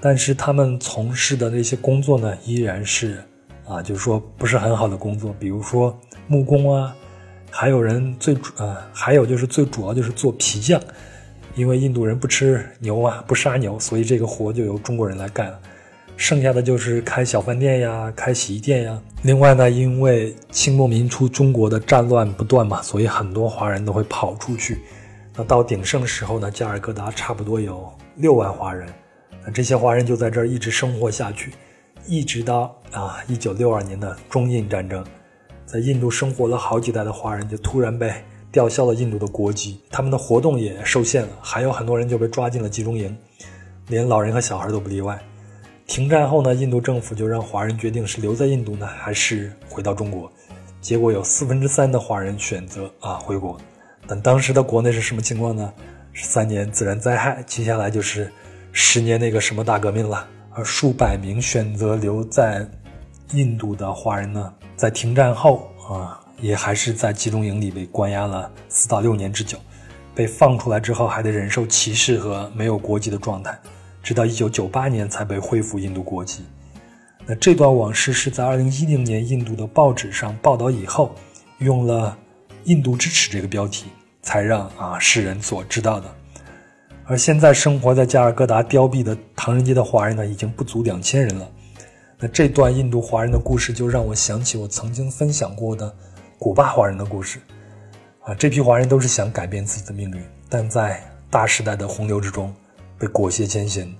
[0.00, 3.22] 但是他们从事的那些工作呢，依然是
[3.66, 5.96] 啊，就是说不是很好的工作，比如说
[6.26, 6.94] 木工啊，
[7.50, 10.80] 还有人最主啊，还有就是最主要就是做皮匠，
[11.54, 15.60] 因为印度人不吃牛啊，不杀牛，所以这个活就由中国人来干了。
[16.16, 19.02] 剩下的就是开小饭店呀，开洗衣店呀。
[19.22, 24.78] 另外呢，因为清末民初中国的战乱不断嘛，所以很多华人都会跑出去。
[25.34, 28.88] 那到鼎盛时候呢，加尔各答差不多有六万华人。
[29.44, 31.52] 那这些华人就在这儿一直生活下去，
[32.06, 35.04] 一直到啊一九六二年的中印战争，
[35.66, 38.12] 在印度生活了好几代的华人就突然被
[38.52, 43.16] 吊销了印度的国籍，他们的活动也受限了，还有很多人就被抓进了集中营，
[43.88, 45.18] 连老人和小孩都不例外。
[45.92, 50.32] 停战后呢，印度政府就让华人决定是留在印度呢，还是回到中国。
[50.80, 53.60] 结果有四分之三的华人选择啊回国。
[54.06, 55.70] 但当时的国内是什么情况呢？
[56.14, 58.32] 是三年自然灾害，接下来就是
[58.72, 60.26] 十年那个什么大革命了。
[60.52, 62.66] 而数百名选择留在
[63.34, 69.58] 印度的华人呢，在停战后啊，也还是在集中营里被关押了四到六年之久。
[70.14, 73.58] 被放出来之后，还得忍受歧视和没有国籍的状态。
[74.02, 76.44] 直到一九九八年才被恢复印度国籍。
[77.24, 81.14] 那这段往事是在二零一零年印度的报纸上报道以后，
[81.58, 82.18] 用了
[82.64, 83.86] “印度之耻”这个标题，
[84.22, 86.12] 才让啊世人所知道的。
[87.04, 91.48] 而现在生活在加尔各答凋敝的唐人街的华人呢，已经不足两千人了。
[92.18, 95.94] 那这段印度华人的故事，就让我想起我曾经分享过的
[96.38, 97.38] 古巴华人的故事。
[98.24, 102.52] 啊，这批华人都是想改变自己的命运，但在大时代的洪流之中。
[103.02, 103.92] 被裹挟前行，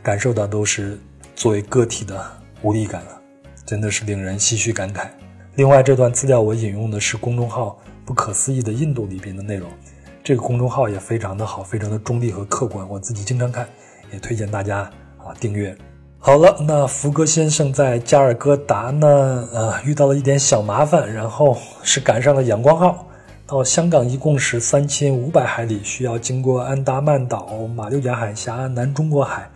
[0.00, 0.96] 感受到都是
[1.34, 2.24] 作为个体的
[2.62, 3.20] 无力感了，
[3.66, 5.08] 真的是令人唏嘘感慨。
[5.56, 7.76] 另外，这段资料我引用的是公众号
[8.06, 9.68] “不可思议的印度”里边的内容，
[10.22, 13.68] 这个公众号也非常的好，非常的中立和客观，我自己经常看，
[14.12, 15.76] 也推荐大家啊订阅。
[16.20, 23.04] 好了，那福格先生在加尔各答呢，呃，遇到了一点小麻烦，然后是赶上了阳光号。
[23.48, 29.48] 到香港一共是三千五百海里，需要经过安达曼岛、马六甲海峡、南中国海，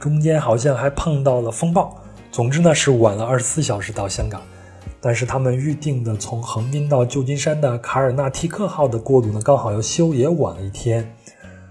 [0.00, 1.96] 中间好像还碰到了风暴。
[2.32, 4.42] 总之呢，是晚了二十四小时到香港。
[5.00, 11.08] 但是他们预定的从横滨到旧金山的卡尔纳提克号的过渡呢，刚好要修，也晚了一天。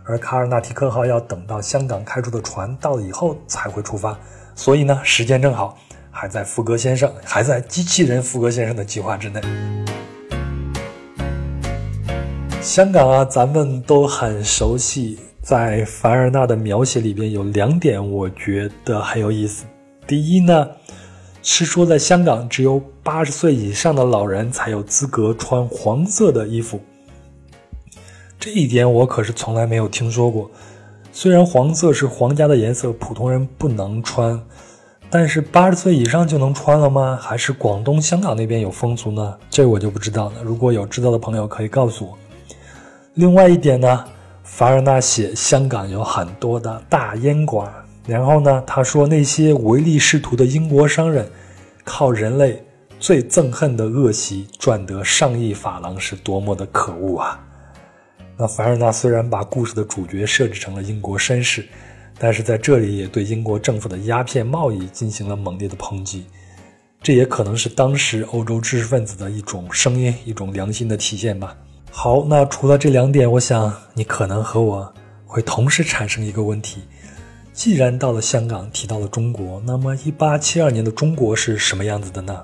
[0.05, 4.17] 而卡尔纳提克号要等到香港开出的船到了以后才会出发，
[4.55, 5.77] 所以呢，时间正好，
[6.09, 9.41] 还在福格先生，还在机器人福格先生的计划之内。
[12.61, 15.17] 香港啊，咱们都很熟悉。
[15.41, 19.65] 在凡尔纳的描写里边，有两点我觉得很有意思。
[20.05, 20.67] 第一呢，
[21.41, 26.81] 是说在香港，只有八十岁以上的老人才有资格穿黄色的衣服。
[28.37, 30.51] 这一点我可是从来没有听说过。
[31.13, 34.39] 虽然黄色是皇家的颜色，普通人不能穿，
[35.09, 37.17] 但是八十岁以上就能穿了吗？
[37.19, 39.37] 还是广东、香港那边有风俗呢？
[39.49, 40.43] 这我就不知道了。
[40.43, 42.17] 如果有知道的朋友，可以告诉我。
[43.15, 44.05] 另外一点呢，
[44.43, 47.71] 凡尔纳写香港有很多的大烟馆，
[48.07, 51.29] 然后呢，他说那些唯利是图的英国商人，
[51.83, 52.63] 靠人类
[52.99, 57.39] 最憎恨的恶习赚得上亿法郎是多么的可恶啊！
[58.37, 61.67] 那凡尔纳虽然把故事的主角设置成了英国绅士，
[62.17, 66.25] 但是在这里也对英国政府的鸦片贸易进行了猛烈的抨击，
[67.01, 71.57] 这也可能是当时欧洲知识分子的一种声音，一种良心的体现吧。
[71.91, 74.93] 好，那除了这两点，我想你可能和我
[75.25, 76.81] 会同时产生一个问题：
[77.51, 82.41] 既然到了香港，提到了中国，那么1872年的中国是什么样子的呢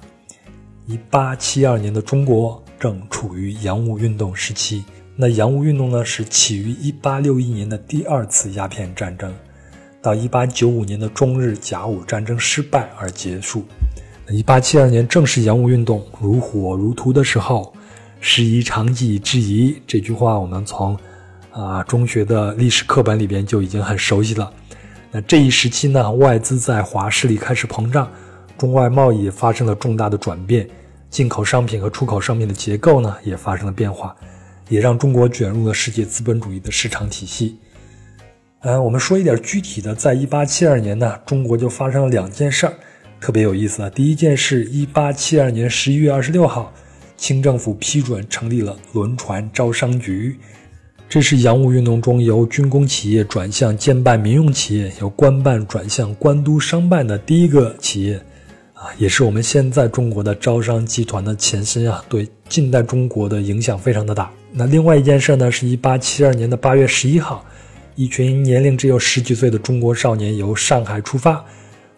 [0.90, 4.84] ？1872年的中国正处于洋务运动时期。
[5.16, 9.34] 那洋务运动呢，是起于1861年的第二次鸦片战争，
[10.02, 13.64] 到1895年的中日甲午战争失败而结束。
[14.28, 17.74] 1872年正是洋务运动如火如荼的时候。
[18.20, 20.98] 师夷长技以制夷这句话，我们从
[21.52, 24.52] 啊中学的历史课本里边就已经很熟悉了。
[25.12, 28.12] 那这一时期呢，外资在华势力开始膨胀，
[28.58, 30.68] 中外贸易发生了重大的转变，
[31.10, 34.16] 进口商品和出口商品的结构呢也发生了变化，
[34.68, 37.58] 也让中国卷入了世界资本主义的市场体系。
[38.62, 42.74] 呃，我们说一点具体的，在一八七二年呢，中国就发生了两件事儿，
[43.22, 43.90] 特别有意思啊。
[43.92, 46.74] 第一件事，一八七二年十一月二十六号，
[47.18, 50.38] 清政府批准成立了轮船招商局，
[51.08, 58.16] 这是洋务运动中由军工企业转向兼办民用企业，由官办转向官督商办的第一个企业，
[58.74, 64.32] 啊，也是我们现在中国的招商集团的前身啊，对近代中国的影响非常的大。
[64.52, 67.46] 那另外一件事呢，是一八七二年的八月十一号。
[67.98, 71.42] 一群年龄只有十几岁的中国少年由上海出发，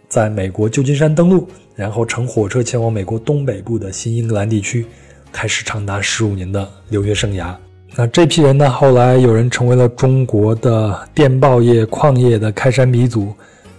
[0.08, 4.86] 在美国旧金山登陆，然后乘火车前往美国东北部的新英格兰地区，
[5.32, 7.56] 开始长达十五年的留学生涯。
[7.96, 13.34] 那这批人呢，后来有人成为了中国的电报业、矿业的开山鼻祖，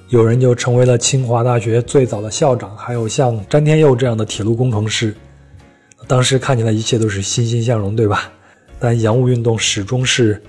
[0.08, 5.14] 有人就成为了清华大学最早的校长，还有像詹天佑这样的铁路工程师。
[6.06, 8.30] 当时看起来一切都是欣欣向荣，对吧？
[8.78, 10.42] 但洋务运动始终是。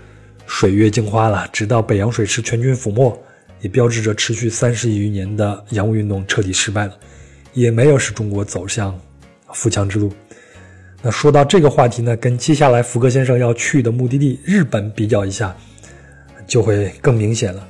[0.51, 3.15] 水月镜花了，直到北洋水师全军覆没，
[3.61, 6.97] 也标志着持续三十余年的洋务运动彻底失败了，
[7.53, 8.99] 也没有使中国走向
[9.53, 10.11] 富强之路。
[11.01, 15.55] 那说到这个话题呢，跟接下来福格先生要去的目的地日本比较一下，
[16.45, 17.67] 就会更明显了。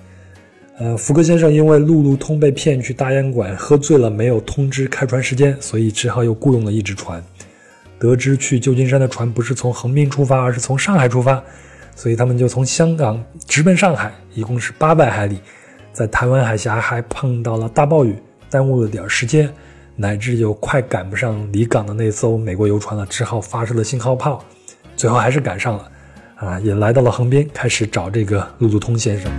[0.80, 7.24] 呃，福格先生因为路路通被骗去大烟馆喝醉了，没有通知开船时间，所以只好又雇佣了一只船。
[8.00, 11.44] 得知去旧金山的船不是从横滨出发，而是从上海出发。
[11.96, 15.38] 所以他们就从香港直奔上海，一共是八百海里，
[15.92, 18.16] 在台湾海峡还碰到了大暴雨，
[18.50, 19.52] 耽误了点时间，
[20.02, 24.42] 乃至就快赶不上离港的那艘美国游船了，只好发射了信号炮，
[24.96, 25.92] 最后还是赶上了，
[26.36, 29.30] 啊，也来到了横滨，开始找这个路路通先生。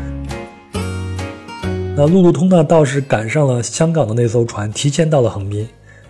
[1.97, 5.67] 那路路通呢，倒是赶上了香港的那艘船，提前到了横滨，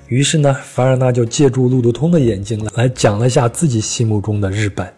[0.09, 4.93] 于是呢，凡尔纳就借助路路通的眼睛来讲了一下自己心目中的日本。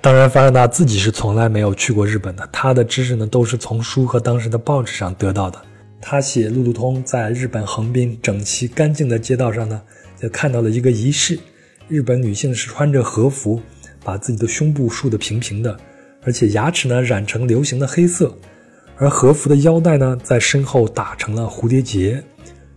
[0.00, 5.60] 当然，凡尔纳自己是从来没有去过日本的，他的知识呢都是从书和当时的报纸上得到的。
[6.04, 9.80] 他写路路通在日本横滨整齐干净的街道上呢，
[10.20, 11.38] 就看到了一个仪式：
[11.86, 13.62] 日本女性是穿着和服，
[14.04, 15.78] 把自己的胸部竖得平平的，
[16.24, 18.36] 而且牙齿呢染成流行的黑色，
[18.96, 22.22] 而和服的腰带呢在身后打成了蝴蝶结。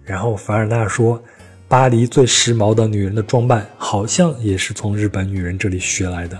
[0.04, 1.22] 然后凡尔纳说，
[1.68, 6.40] 巴黎最时髦的女人的装扮好像也是从日本女人这里学来的。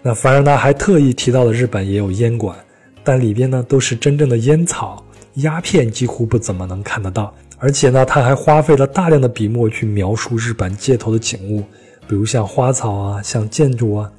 [0.00, 2.56] 那凡尔纳还特意提到了日本也有烟馆，
[3.04, 5.04] 但里边呢都是真正的烟草，
[5.34, 7.34] 鸦片几乎不怎么能看得到。
[7.58, 11.62] 而且呢，他还花费了大量的笔墨去描述日本街头的景物，
[12.08, 14.10] 比如像花草啊，像建筑啊，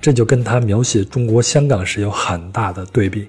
[0.00, 3.28] 这就跟他描写中国香港时有很大的对比。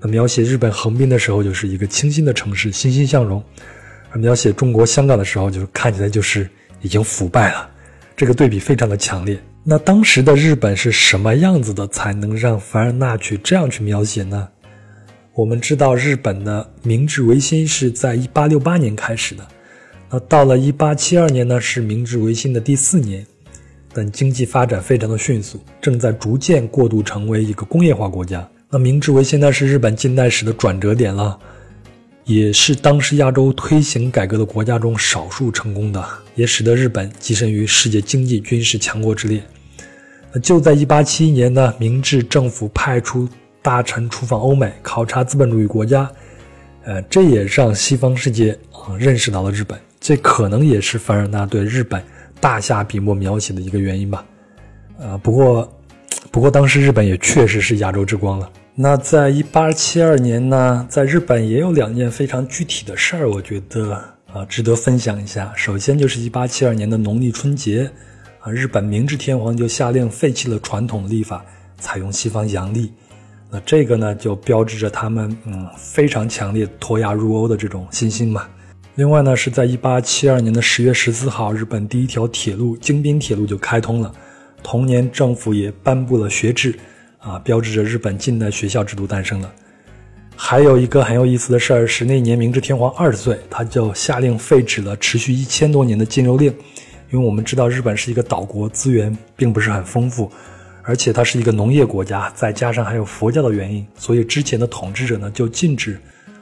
[0.00, 3.42] 那描写日本横滨的时候，就是一个清新的城市，欣欣向荣；
[4.10, 6.48] 而描写中国香港的时候，就是看起来就是
[6.80, 7.68] 已经腐败了。
[8.16, 9.38] 这个对比非常的强烈。
[9.62, 14.48] 那当时的日本是什么样子的，才能让凡尔纳去这样去描写呢？
[15.36, 19.44] 我们知道，日本的明治维新是在一八六八年开始的，
[20.08, 23.26] 那到了一八七二年呢，是明治维新的第四年，
[23.92, 28.48] 但经济发展非常的迅速，正在逐渐过渡成为一个工业化国家。
[28.70, 31.36] 那明治维新呢，是日本近代史的转折点了。
[32.24, 36.02] 也是当时亚洲推行改革的国家中少数成功的，
[36.36, 39.42] 也使得日本跻身于世界经济军事强国之列。
[40.32, 43.28] 那就在1871年呢，明治政府派出
[43.64, 46.06] 大臣出访欧美，考察资本主义国家，
[46.84, 49.80] 呃，这也让西方世界啊认识到了日本。
[49.98, 52.04] 这可能也是凡尔纳对日本
[52.38, 54.22] 大下笔墨描写的一个原因吧。
[55.00, 55.72] 啊，不过，
[56.30, 58.52] 不过当时日本也确实是亚洲之光了。
[58.74, 63.92] 那在一八七二年呢，在日本也有两件非常具体的事儿，我觉得
[64.30, 65.50] 啊值得分享一下。
[65.56, 67.90] 首先就是一八七二年的农历春节，
[68.40, 71.42] 啊，日本明治天皇就下令废弃了传统历法，
[71.78, 72.92] 采用西方阳历。
[73.50, 78.46] 那这个呢，就标志着他们嗯非常强烈脱亚入欧的这种信心嘛。
[78.96, 84.12] 另外呢，是在一八七二年的十月十四号，日本第一条铁路京滨铁路就开通了。
[84.62, 86.74] 同年，政府也颁布了学制。
[87.18, 89.50] 啊，标志着日本近代学校制度诞生了。
[90.36, 96.52] 还有一个很有意思的事儿是，那年明治天皇二十岁，他就下令废止了持续一千多年的禁肉令。
[97.10, 100.30] 因为我们知道日本是一个岛国，资源并不是很丰富，
[100.84, 105.98] 而且它是一个农业国家，再加上还有佛教的原因，所以之前的统治者呢就禁止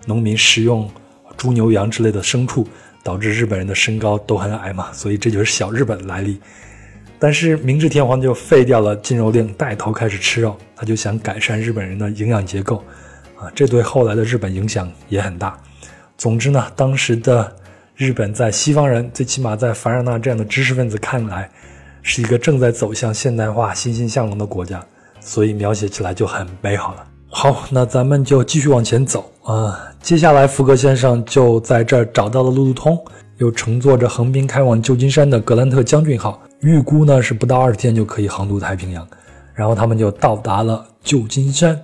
[0.06, 0.90] 农民食用
[1.36, 2.66] 猪牛羊之类的牲畜，
[3.04, 6.40] 导致日本人的身高都很矮嘛，所以这就是小日本的来历。
[7.18, 10.58] 但是明治天皇就废掉了禁肉令，带头开始吃肉。
[10.74, 12.84] 他就想改善日本人的营养结构，
[13.38, 15.56] 啊，这对后来的日本影响也很大。
[16.18, 17.54] 总之呢，当时的
[17.94, 21.48] 日本在西方人，最起码在凡尔纳这样的知识分子看来，
[22.02, 24.84] 是一个正在走向现代化、欣欣向荣的国家，
[25.20, 27.04] 所以描写起来就很美好了。
[27.28, 29.80] 好，那咱们就继续往前走啊。
[30.02, 33.02] 接下来，福格先生就在这儿找到了路路通，
[33.38, 39.06] 又乘坐着横滨开往旧金山的格兰特将军号，预估呢是不到二十天就可以航渡太平洋。
[39.54, 41.80] 然后他们就到达了旧金山。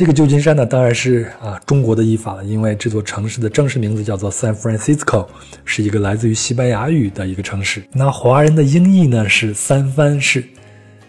[0.00, 5.26] 这个旧金山呢，当然是啊中国的译法了，因为这座城市的正式名字叫做 San Francisco，
[5.66, 7.82] 是一个来自于西班牙语的一个城市。
[7.92, 10.42] 那华人的音译呢是三藩市，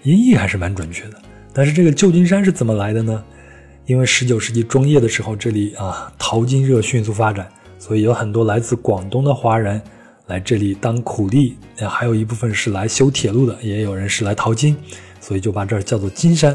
[0.04, 1.14] 音译还是蛮准确的。
[1.54, 3.24] 但是这个旧金山是怎么来的呢？
[3.86, 7.48] 因为十九世纪中叶的时候，这里啊淘金热迅速发展，
[7.80, 9.82] 所以有很多来自广东的华人
[10.28, 14.76] 来这里当苦力，还有一部分是来修铁路的，也有人是来淘金，
[15.22, 16.54] 所以就把这儿叫做金山。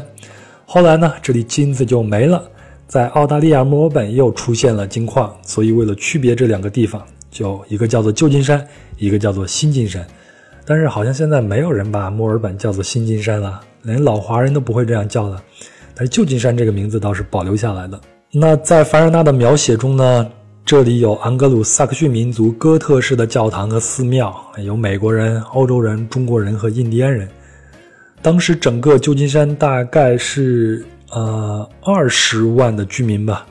[0.69, 2.43] 后来呢，这里金子就没了，
[2.87, 7.01] 在澳大利亚墨尔本又出现了金矿，所以为了区别这两个地方，
[7.31, 10.05] 就一个叫做旧金山，一个叫做新金山。
[10.65, 15.41] 但是好像现在没有人把墨尔本叫做新金山了，连老华人都不会这样叫了。
[15.95, 17.97] 但旧金山这个名字倒是保留下来的。
[18.29, 20.29] 那在凡尔纳的描写中呢，
[20.65, 27.25] 这里有安格鲁萨克逊民族哥特式的教堂和寺庙，有美国人、欧洲人、中国人和印第安人。
[28.21, 33.45] 当时整个旧金山大概是呃二十万的居民吧。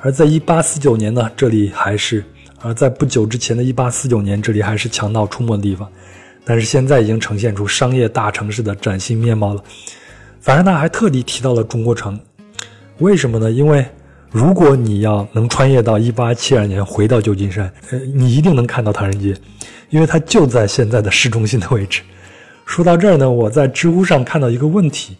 [0.00, 2.24] 而在一八四九年呢，这里还是
[2.60, 5.88] 而在不久之前的一八四九年，这里还是强盗出没的地方。
[6.44, 9.62] 但是现在已经呈现出商业大城市的崭新面貌了。
[10.40, 12.18] 凡尔纳还特地提到了中国城，
[12.98, 13.50] 为什么呢？
[13.50, 13.86] 因为
[14.30, 19.36] 如果你要能穿越到一八七二年回到旧金山，呃，你一定能看到唐人街，
[19.90, 22.02] 因为它就在现在的市中心的位置。
[22.64, 25.16] 说到这儿呢，我在知乎上看到一个问题，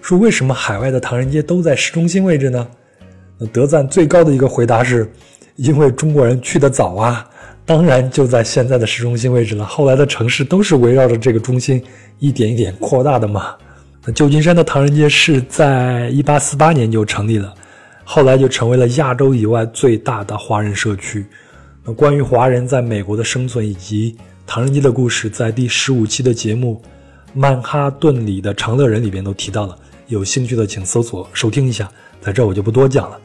[0.00, 2.66] 说为什么海外的唐人街都在市中心位置呢？
[3.38, 5.10] 那得赞最高的一个回答是，
[5.56, 7.28] 因为中国人去的早啊，
[7.64, 9.64] 当然就在现在的市中心位置了。
[9.64, 11.82] 后来的城市都是围绕着这个中心
[12.18, 13.54] 一点一点扩大的嘛。
[14.04, 17.52] 那旧金山的唐人街是在一八四八年就成立了，
[18.04, 21.26] 后来就成为了亚洲以外最大的华人社区。
[21.84, 24.16] 那关于华人在美国的生存以及
[24.46, 26.80] 唐人街的故事，在第十五期的节目
[27.34, 29.76] 《曼哈顿里的长乐人》里边都提到了，
[30.06, 31.90] 有兴趣的请搜索收听一下。
[32.20, 33.18] 在这我就不多讲了。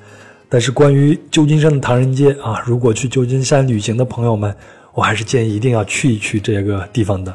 [0.50, 4.54] 但是关于旧金山的唐人街啊，如果去旧金山旅行的朋友们，
[4.94, 7.34] 我还是建议一定要去一去这个地方的。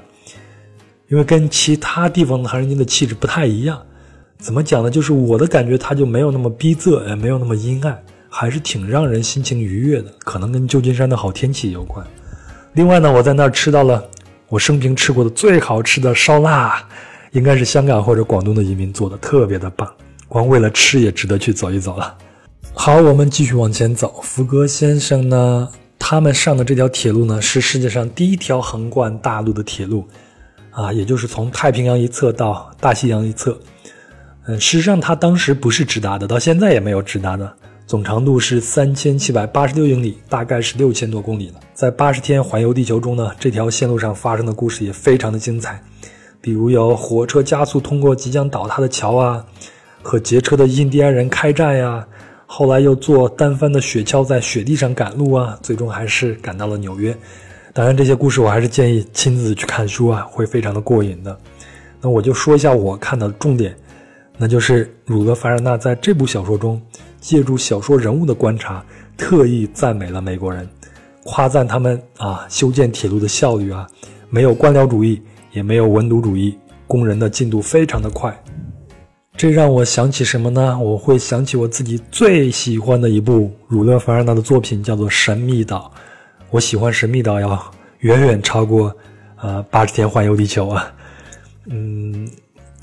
[1.09, 3.80] 因为跟其他地方的唐人街的气质不太一样，
[4.37, 4.91] 怎么讲呢？
[4.91, 7.97] 就是我的感觉，它就没有那么逼仄，也没有那么阴暗，
[8.28, 10.12] 还是挺让人心情愉悦的。
[10.18, 12.05] 可能跟旧金山的好天气有关。
[12.77, 14.07] 另外呢，我在那儿吃到了
[14.49, 16.79] 我生平吃过的最好吃的烧腊，
[17.33, 19.91] 应该是香港或者广东的移民做的，特别的棒。
[20.29, 22.14] 光为了吃也值得去走一走了。
[22.74, 24.20] 好，我们继续往前走。
[24.22, 25.66] 福格先生呢，
[25.99, 30.07] 他们上的这条铁路呢，是世界上第一条横贯大陆的铁路。
[30.70, 33.59] 啊，也就是从太平洋一侧到大西洋一侧，
[34.47, 37.51] 嗯，事实上它当时不是直达的，到现在也没有直达的。
[37.87, 41.61] 总长度是三千七百八十六英里，大概是六千多公里了。
[41.72, 45.80] 在八十天环游地球中呢，这条线路上发生的故事也非常的精彩，
[46.41, 49.47] 比如有火车加速通过即将倒塌的桥啊，
[50.03, 52.05] 和劫车的印第安人开战呀，
[52.45, 57.16] 后来又坐单帆的雪橇在雪地上赶路啊，最终还是赶到了纽约。
[57.72, 61.39] 当然，这些故事我还是建议亲自去看书啊，会非常的过瘾的。
[62.01, 63.76] 那我就说一下我看到的重点，
[64.37, 66.82] 那就是儒格·凡尔纳在这部小说中，
[67.27, 68.85] 借助小说人物的观察，
[69.16, 70.68] 特意赞美了美国人，
[71.24, 73.85] 夸赞他们啊修建铁路的效率啊，
[74.31, 75.20] 没有官僚主义，
[75.51, 76.57] 也没有文牍主义，
[76.87, 78.33] 工人的进度非常的快。
[79.37, 80.79] 这让我想起什么呢？
[80.79, 85.91] 我会想起我自己最喜欢的一部儒勒·凡尔纳的作品，叫做《神秘岛》。
[86.51, 87.61] 我喜欢《神秘岛》要
[87.99, 88.97] 远远超过，
[89.43, 90.95] 呃，八十天环游地球啊。
[91.68, 92.31] 嗯，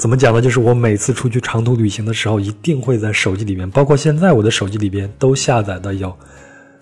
[0.04, 0.42] 怎么讲呢？
[0.42, 6.10] 就是我每次出去长途旅行的时候，一定会在手机里边，包括现在我的手机里边都下载的有，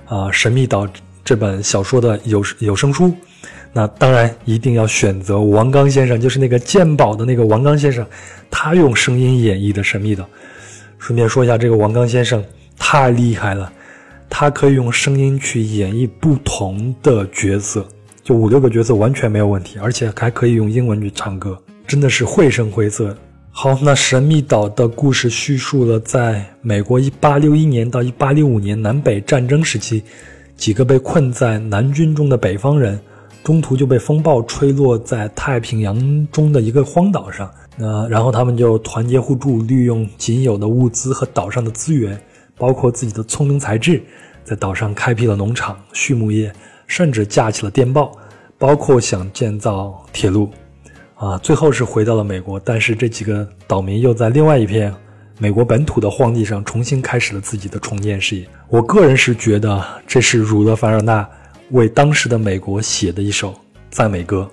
[0.07, 0.88] 啊，《神秘岛》
[1.24, 3.13] 这本小说的有有声书。
[3.74, 8.03] 那当然一定要选择王刚先生，就是那个鉴宝的那个王刚先生，
[8.49, 10.24] 他用声音演绎的《神秘岛》。
[10.97, 12.43] 顺便说一下，这个王刚先生
[12.76, 13.72] 太厉害了。
[14.32, 17.88] 他可以用声音去演绎不同的角色，
[18.24, 21.55] 就五六个角色完全没有问题，而且还可以用英文去唱歌，
[21.91, 23.13] 真的是绘声绘色。
[23.49, 30.01] 好，那神秘岛的故事叙述了在美国1861年到1865年南北战争时期，
[30.55, 32.97] 几个被困在南军中的北方人，
[33.43, 37.51] 中途就被风暴吹落在太平洋中的一个荒岛上。
[37.75, 42.17] 那然后他们就团结互助，利用仅有的物资和岛上的资源。
[42.57, 44.01] 包括自己的聪明才智，
[44.45, 46.53] 在岛上开辟了农场、畜牧业、
[46.87, 48.13] 甚至架起了电报，
[48.57, 50.47] 包括想建造铁路，
[51.22, 52.59] 啊，最后是回到了美国。
[52.59, 54.91] 但是这几个岛民又在另外一片
[55.38, 58.43] 美国本土的荒地上重新开始了自己的重建事业。
[58.69, 61.28] 我个人是觉得这是儒勒·凡尔纳
[61.69, 63.53] 为当时的美国写的一首
[63.91, 64.49] 赞美歌，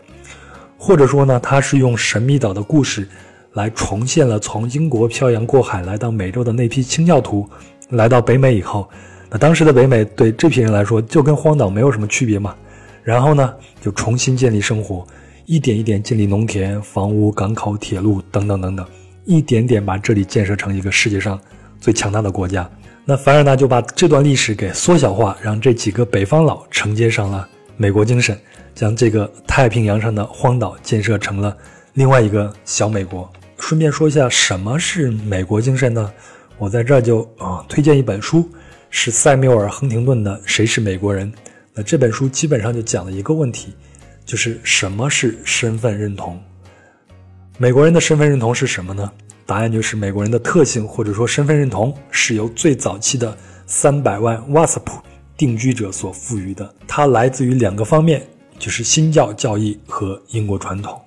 [0.76, 3.08] 或者说呢，他是用神秘岛的故事
[3.54, 7.48] 来重现了从英国漂洋过海来到美洲的那批清教徒。
[7.88, 8.86] 来到北美以后，
[9.30, 12.54] 那当时的北美对这批人来说就跟荒岛没有什么区别嘛。
[13.02, 15.06] 然后呢，就重新建立生活，
[15.48, 18.86] 一点一点建立农田、房屋、港口、铁路等等等等，
[19.24, 21.40] 一点点把这里建设成一个世界上
[21.80, 22.70] 最强大的国家。
[23.02, 28.38] 那凡尔纳就把这段历史给缩小化，让这几个北方佬承接上了美国精神，
[28.74, 31.56] 将这个太平洋上的荒岛建设成了
[31.94, 33.26] 另外一个小美国。
[33.58, 36.12] 顺便说一下，什么是美国精神呢？
[36.58, 38.46] 我在这儿就啊推荐一本书，
[38.90, 41.32] 是塞缪尔·亨廷顿的《谁是美国人》。
[41.72, 43.72] 那这本书基本上就讲了一个问题，
[44.28, 46.38] 就是什么是身份认同？
[47.56, 49.10] 美国人的身份认同是什么呢？
[49.46, 55.00] 答案就是美国人的特性或者说身份认同是由最早期的三百万瓦斯普
[55.34, 56.74] 定居者所赋予的。
[56.86, 58.22] 它来自于两个方面，
[58.58, 61.00] 就是新教教义和英国传统。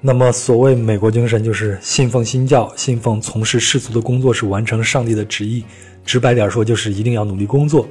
[0.00, 5.64] 那么，所谓美国精神，就是信奉新教，信奉从事世俗的工作是完成上帝的旨意。
[6.04, 7.86] 直白点说，就是一定要努力工作，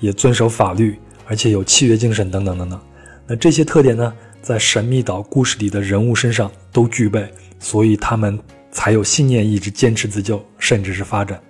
[0.00, 2.78] 也遵守法律，而且有契约精神等等等等。
[3.36, 7.26] 这些特点呢，在神秘岛故事里的人物身上都具备，
[7.58, 8.38] 所以他们
[8.70, 11.40] 才有信念、意志，坚持自救，甚至是发展。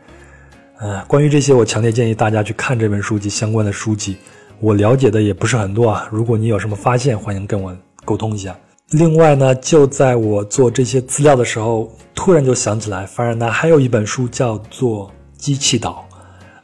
[0.78, 4.16] 呃，关于这些，我强烈建议大家去看这本书及相关的书籍。
[4.58, 8.56] 我了解的也不是很多啊，如果你有什么发现，欢迎跟我沟通一下。
[8.90, 16.06] 另外呢，就在我做这些资料的时候，突然就想起来，凡尔纳还有一本书叫做《机器岛》，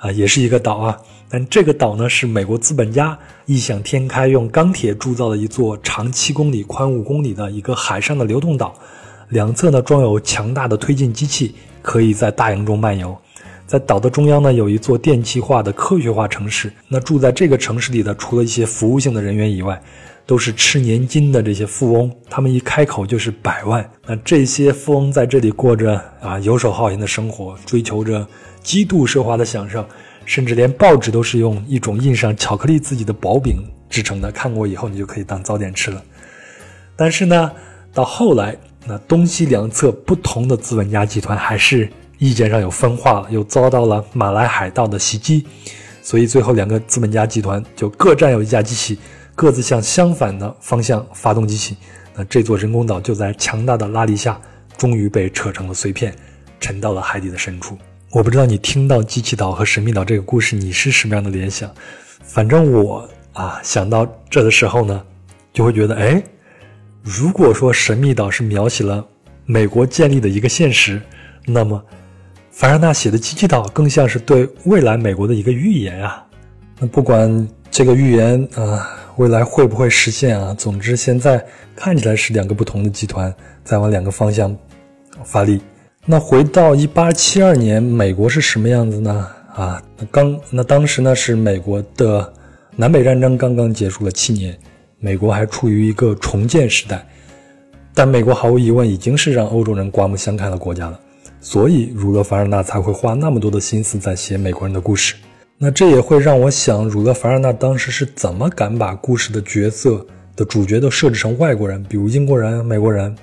[0.06, 0.98] 啊，也是一个岛啊。
[1.30, 8.74] 但这个岛呢，是美国资本家异想天开，用钢铁铸造的一座长七公里、宽五公里的一个海上的流动岛，
[9.28, 13.16] 两侧呢装有强大的推进机器，可以在大洋中漫游。
[13.66, 16.72] 在岛的中央呢，有一座电气化的科学化城市。
[16.88, 19.78] 那住在这个城市里的，除了一些服务性的人员以外，
[20.24, 23.86] 都是吃年金的这些富翁，他们一开口就是百万。
[24.06, 28.26] 那这些富翁在这里过着啊游手好闲的生活，追求着
[28.62, 29.84] 极度奢华的享受，
[30.28, 36.04] 甚至连报纸都是用一种印上巧克力自己的薄饼制成的，看过以后你就可以当早点吃了。
[36.94, 37.50] 但是呢，
[37.94, 38.54] 到后来，
[38.86, 45.46] 那东西两侧不同的资本家集团还是意见上有分化了，又遭到了马来海盗的袭击，
[46.02, 48.98] 所以最后两个资本家集团就各占有一架机器。
[49.34, 51.74] 各自向相反的方向发动机器，
[52.14, 54.38] 那这座人工岛就在强大的拉力下，
[54.76, 56.12] 终于被扯成了碎片，
[56.60, 57.78] 沉到了海底的深处。
[58.10, 61.70] 我不知道你听到机器岛和神秘岛这个故事，你是什么样的联想？
[62.22, 65.04] 反正我啊，想到这的时候呢，
[65.52, 66.22] 就会觉得，哎，
[67.02, 69.06] 如果说神秘岛是描写了
[69.44, 71.00] 美国建立的一个现实，
[71.44, 71.84] 那么
[72.50, 76.24] 凡尔纳写的机器岛更像是对未来美国的一个预言啊。
[76.78, 78.94] 那不管这个预言啊。
[79.18, 80.54] 未来会不会实现啊？
[80.54, 81.44] 总之，现在
[81.74, 83.34] 看起来是两个不同的集团
[83.64, 84.56] 在往两个方向
[85.24, 85.60] 发力。
[86.10, 89.28] 那回到一八七二年，美国是什么样子呢？
[89.54, 92.32] 啊，那刚那当时呢是美国的
[92.76, 94.58] 南北战争刚刚结束了七年，
[95.00, 97.06] 美国还处于一个重建时代。
[97.94, 100.98] 但美国毫无疑问已经是让欧洲人刮目相看的国家了，
[101.42, 105.14] 所以儒勒·凡尔纳才会花那么多的心思在写美国人的故事。
[105.58, 113.14] 那这也会让我想，儒勒·凡尔纳当时是怎么敢把故事的角色的主角都设置成外国人，比如英国人、美国人？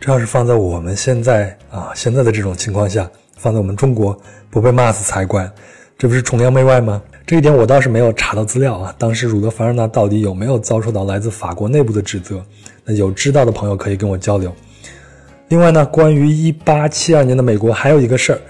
[0.00, 5.48] 这要是放在我们现在啊，现在的这种情况下，放在我们中国，不被骂死才怪。
[5.98, 7.02] 这不是崇洋媚外吗？
[7.26, 8.94] 这一点我倒是没有查到资料啊。
[8.96, 12.42] 当时儒勒·凡尔纳到底有没有遭受到来自法国内部的指责？
[12.82, 14.50] 那有知道的朋友可以跟我交流。
[15.48, 16.26] 另外呢，关于
[16.64, 18.40] 1872年的美国，还有一个事儿。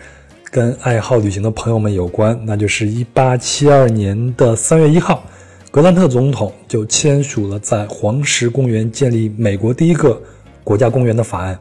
[0.53, 5.23] 跟爱好旅行的朋友们有关，那就是一八七二年的三月一号，
[5.71, 10.21] 格兰特总统就签署了在黄石公园建立美国第一个
[10.65, 11.59] 国家公园的法案。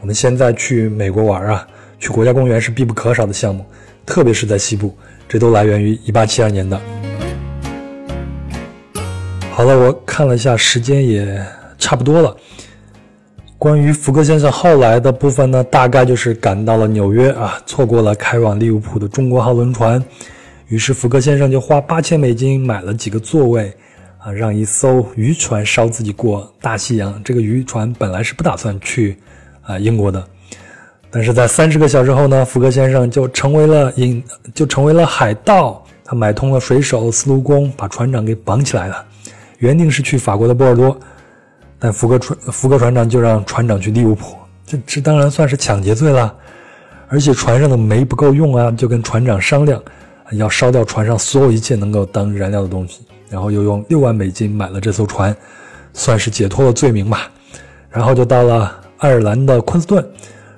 [0.00, 1.66] 我们现在去美国玩啊，
[1.98, 3.64] 去国家公园是必不可少的项目，
[4.06, 4.96] 特别是在西部，
[5.28, 6.80] 这都来源于一八七二年的。
[9.50, 11.44] 好了，我看了一下时间，也
[11.78, 12.34] 差不多了。
[13.58, 20.02] 关于福格先生后来的部分呢，大概就是赶到了纽约啊，错过了开往利物浦的中国号轮船，
[20.68, 23.70] 于是福格先生就花八千美金买了几个座位，
[24.22, 27.22] 啊，让一艘渔船捎自己过大西洋。
[27.24, 29.18] 这个渔船本来是不打算去
[29.62, 30.22] 啊英国的，
[31.10, 34.22] 但是在三十个小时后呢，福格先生就成为了引，
[34.54, 35.82] 就成为了海盗。
[36.04, 39.06] 他买通了水手、司炉工，把船长给绑起来了，
[39.58, 40.98] 原定是去法国的波尔多，
[41.78, 44.34] 但福格船福格船长就让船长去利物浦，
[44.66, 46.34] 这这当然算是抢劫罪了。
[47.08, 49.80] 而且船上的煤不够用啊，就跟船长商量，
[50.32, 55.34] 要烧掉船上所有一切能够当燃料的东西，然后又用六万美金买了这艘船，
[55.94, 57.30] 算是解脱了罪名吧。
[57.88, 60.04] 然后就到了爱尔兰的昆斯顿，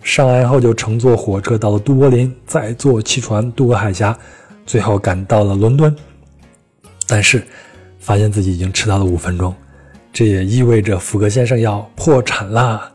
[0.02, 4.18] 上岸后就乘坐火车到了都柏林，再坐汽船渡过海峡，
[4.66, 5.94] 最后赶到了伦敦。
[7.06, 7.42] 但是，
[8.00, 9.54] 发现自己已经迟到了五分钟，
[10.12, 12.90] 这也意味着福格先生要破产啦。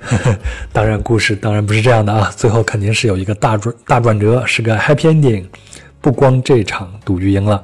[0.72, 5.44] 当然，故事当然不是这样的啊，最后肯定是有一个大转大转折，是个 happy ending。
[6.00, 7.62] 不光这场赌局赢了，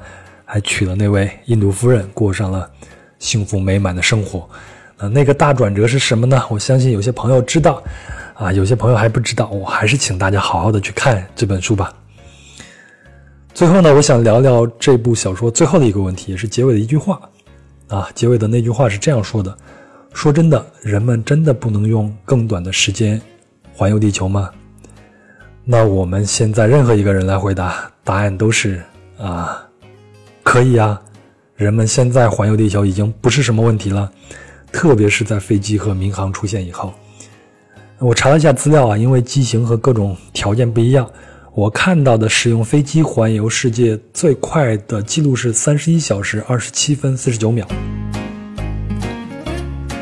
[0.48, 2.70] 还娶了那位印度夫人，过上了
[3.18, 4.48] 幸福美满的生活。
[4.96, 6.40] 那，那个大转折是什么呢？
[6.48, 7.82] 我相信有些朋友知道，
[8.34, 9.48] 啊，有些朋友还不知道。
[9.48, 11.92] 我还是请大家好好的去看这本书吧。
[13.52, 17.20] 最后呢，我想聊聊这部小说最后的一个问题，也是结尾的一句话。
[17.88, 19.54] 啊，结尾的那句话是这样说的。
[20.14, 23.20] 说真的，人们真的不能用更短的时间
[23.74, 24.48] 环游地球吗？
[25.64, 28.80] 那我们现在任何一个人来回答，答案都是
[29.18, 29.65] 啊，
[30.56, 30.98] 可以啊。
[31.54, 34.10] 人们现在环游地球已经不是什么问题了，
[34.72, 36.94] 特别是在飞机和民航出现以后。
[37.98, 41.06] 我查了一下资料啊，因为机型和各种条件不一样，
[41.52, 47.68] 我看到的使用飞机环游世界最快的记录是三十一小时二十七分四十九秒。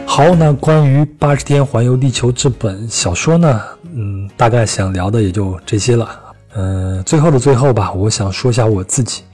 [0.07, 3.61] 好，那关于《八十天环游地球》这本小说呢，
[3.93, 6.17] 嗯，大概想聊的也就这些了。
[6.55, 9.25] 嗯，最后的最后吧，我想说一下我自己。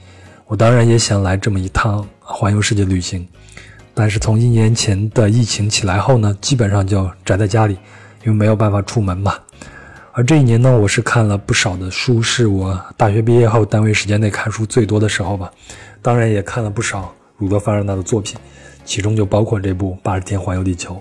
[0.51, 3.25] 我当然也想来这么一趟环游世界旅行，
[3.93, 7.77] 但是从一年前的疫情起来后呢，基本上就宅在家里，
[8.25, 9.33] 因为没有办法出门嘛。
[10.11, 15.49] 而这一年呢，我是看了不少的书，是我大学毕业后单位时间内看书最多的时候吧。
[16.01, 18.37] 当然也看了不少儒勒·凡尔纳的作品。
[18.83, 20.95] 其中就包括这部《八十天环游地球》。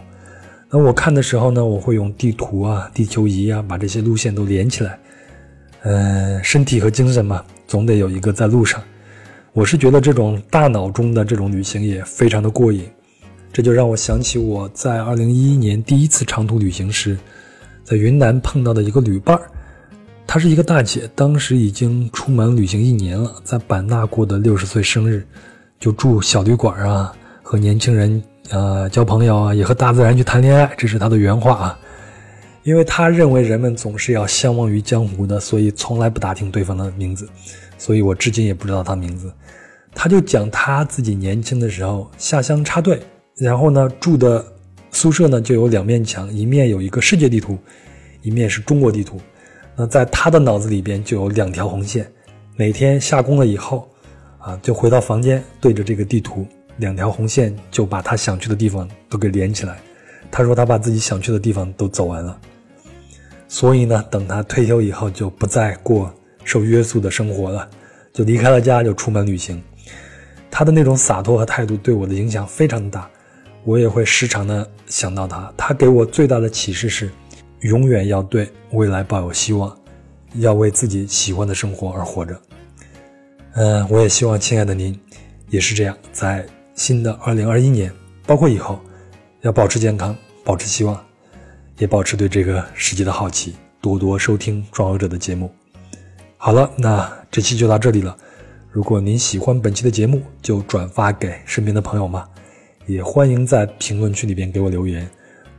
[0.69, 4.97] 那我看的时候呢，我会用地图啊、地球仪啊，把这些路线都连起来。
[5.83, 8.81] 嗯，身体和精神嘛，总得有一个在路上。
[9.53, 12.85] 我是觉得这种大脑中的这种旅行也非常的过瘾。
[13.53, 17.19] 这就让我想起我在2011年第一次长途旅行时，
[17.83, 19.51] 在云南碰到的一个旅伴儿。
[20.25, 25.27] 她是一个大姐，当时已经出门旅行一年了，在版纳过的六十岁生日，
[25.81, 27.13] 就住小旅馆啊。
[27.43, 31.79] 和年轻人呃交朋友啊，也和大自然去谈恋爱，这是她的原话啊。
[32.63, 37.29] 因为她认为人们总是要相忘于江湖的，所以从来不打听对方的名字。
[37.81, 39.33] 所以我至今也不知道他名字。
[39.95, 43.01] 他就讲他自己年轻的时候下乡插队，
[43.37, 44.45] 然后呢住的
[44.91, 47.57] 宿舍呢就有两面墙，一面有一个世界地图，
[48.21, 49.19] 一面是中国地图。
[49.75, 52.07] 那在他的脑子里边就有两条红线，
[52.55, 53.89] 每天下工了以后
[54.39, 56.47] 啊，就回到房间对着这个地图。
[56.77, 59.79] 两条红线就把他想去的地方都给连起来。
[60.31, 62.39] 他说他把自己想去的地方都走完了，
[63.49, 66.15] 所以呢，等他退休以后就不再过
[66.45, 67.69] 受约束的生活了，
[68.13, 69.63] 就离开了家，就出门旅行。
[70.51, 73.09] 他的那种洒脱和态度对我的影响非常大，
[73.65, 75.53] 我也会时常的想到他。
[75.57, 77.11] 他给我最大的启示是，
[77.61, 79.77] 永远要对未来抱有希望，
[80.35, 82.41] 要为自己喜欢的生活而活着。
[83.55, 84.99] 嗯，我也希望亲爱的您
[85.49, 86.47] 也是这样，在。
[86.77, 87.93] 新的二零二一年，
[88.25, 88.81] 包括以后，
[89.43, 90.99] 要保持健康，保持希望，
[91.77, 95.53] 也保持对这个世界的好奇，多多收听壮游者的节目。
[96.43, 98.17] 好了，那这期就到这里了。
[98.73, 102.27] 如果您喜欢本期的节目，就转发给身边的朋友嘛。
[102.87, 105.07] 也欢迎在评论区里边给我留言。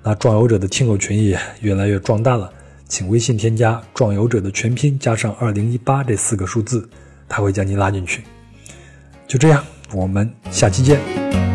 [0.02, 2.52] 那壮游者的听友群也越来越壮大了，
[2.88, 6.90] 请微信添加“壮游者”的全拼加上二零一八这四个数字，
[7.30, 8.24] 他会将您拉进去。
[9.28, 9.64] 就这样。
[9.94, 11.51] 我们下期见。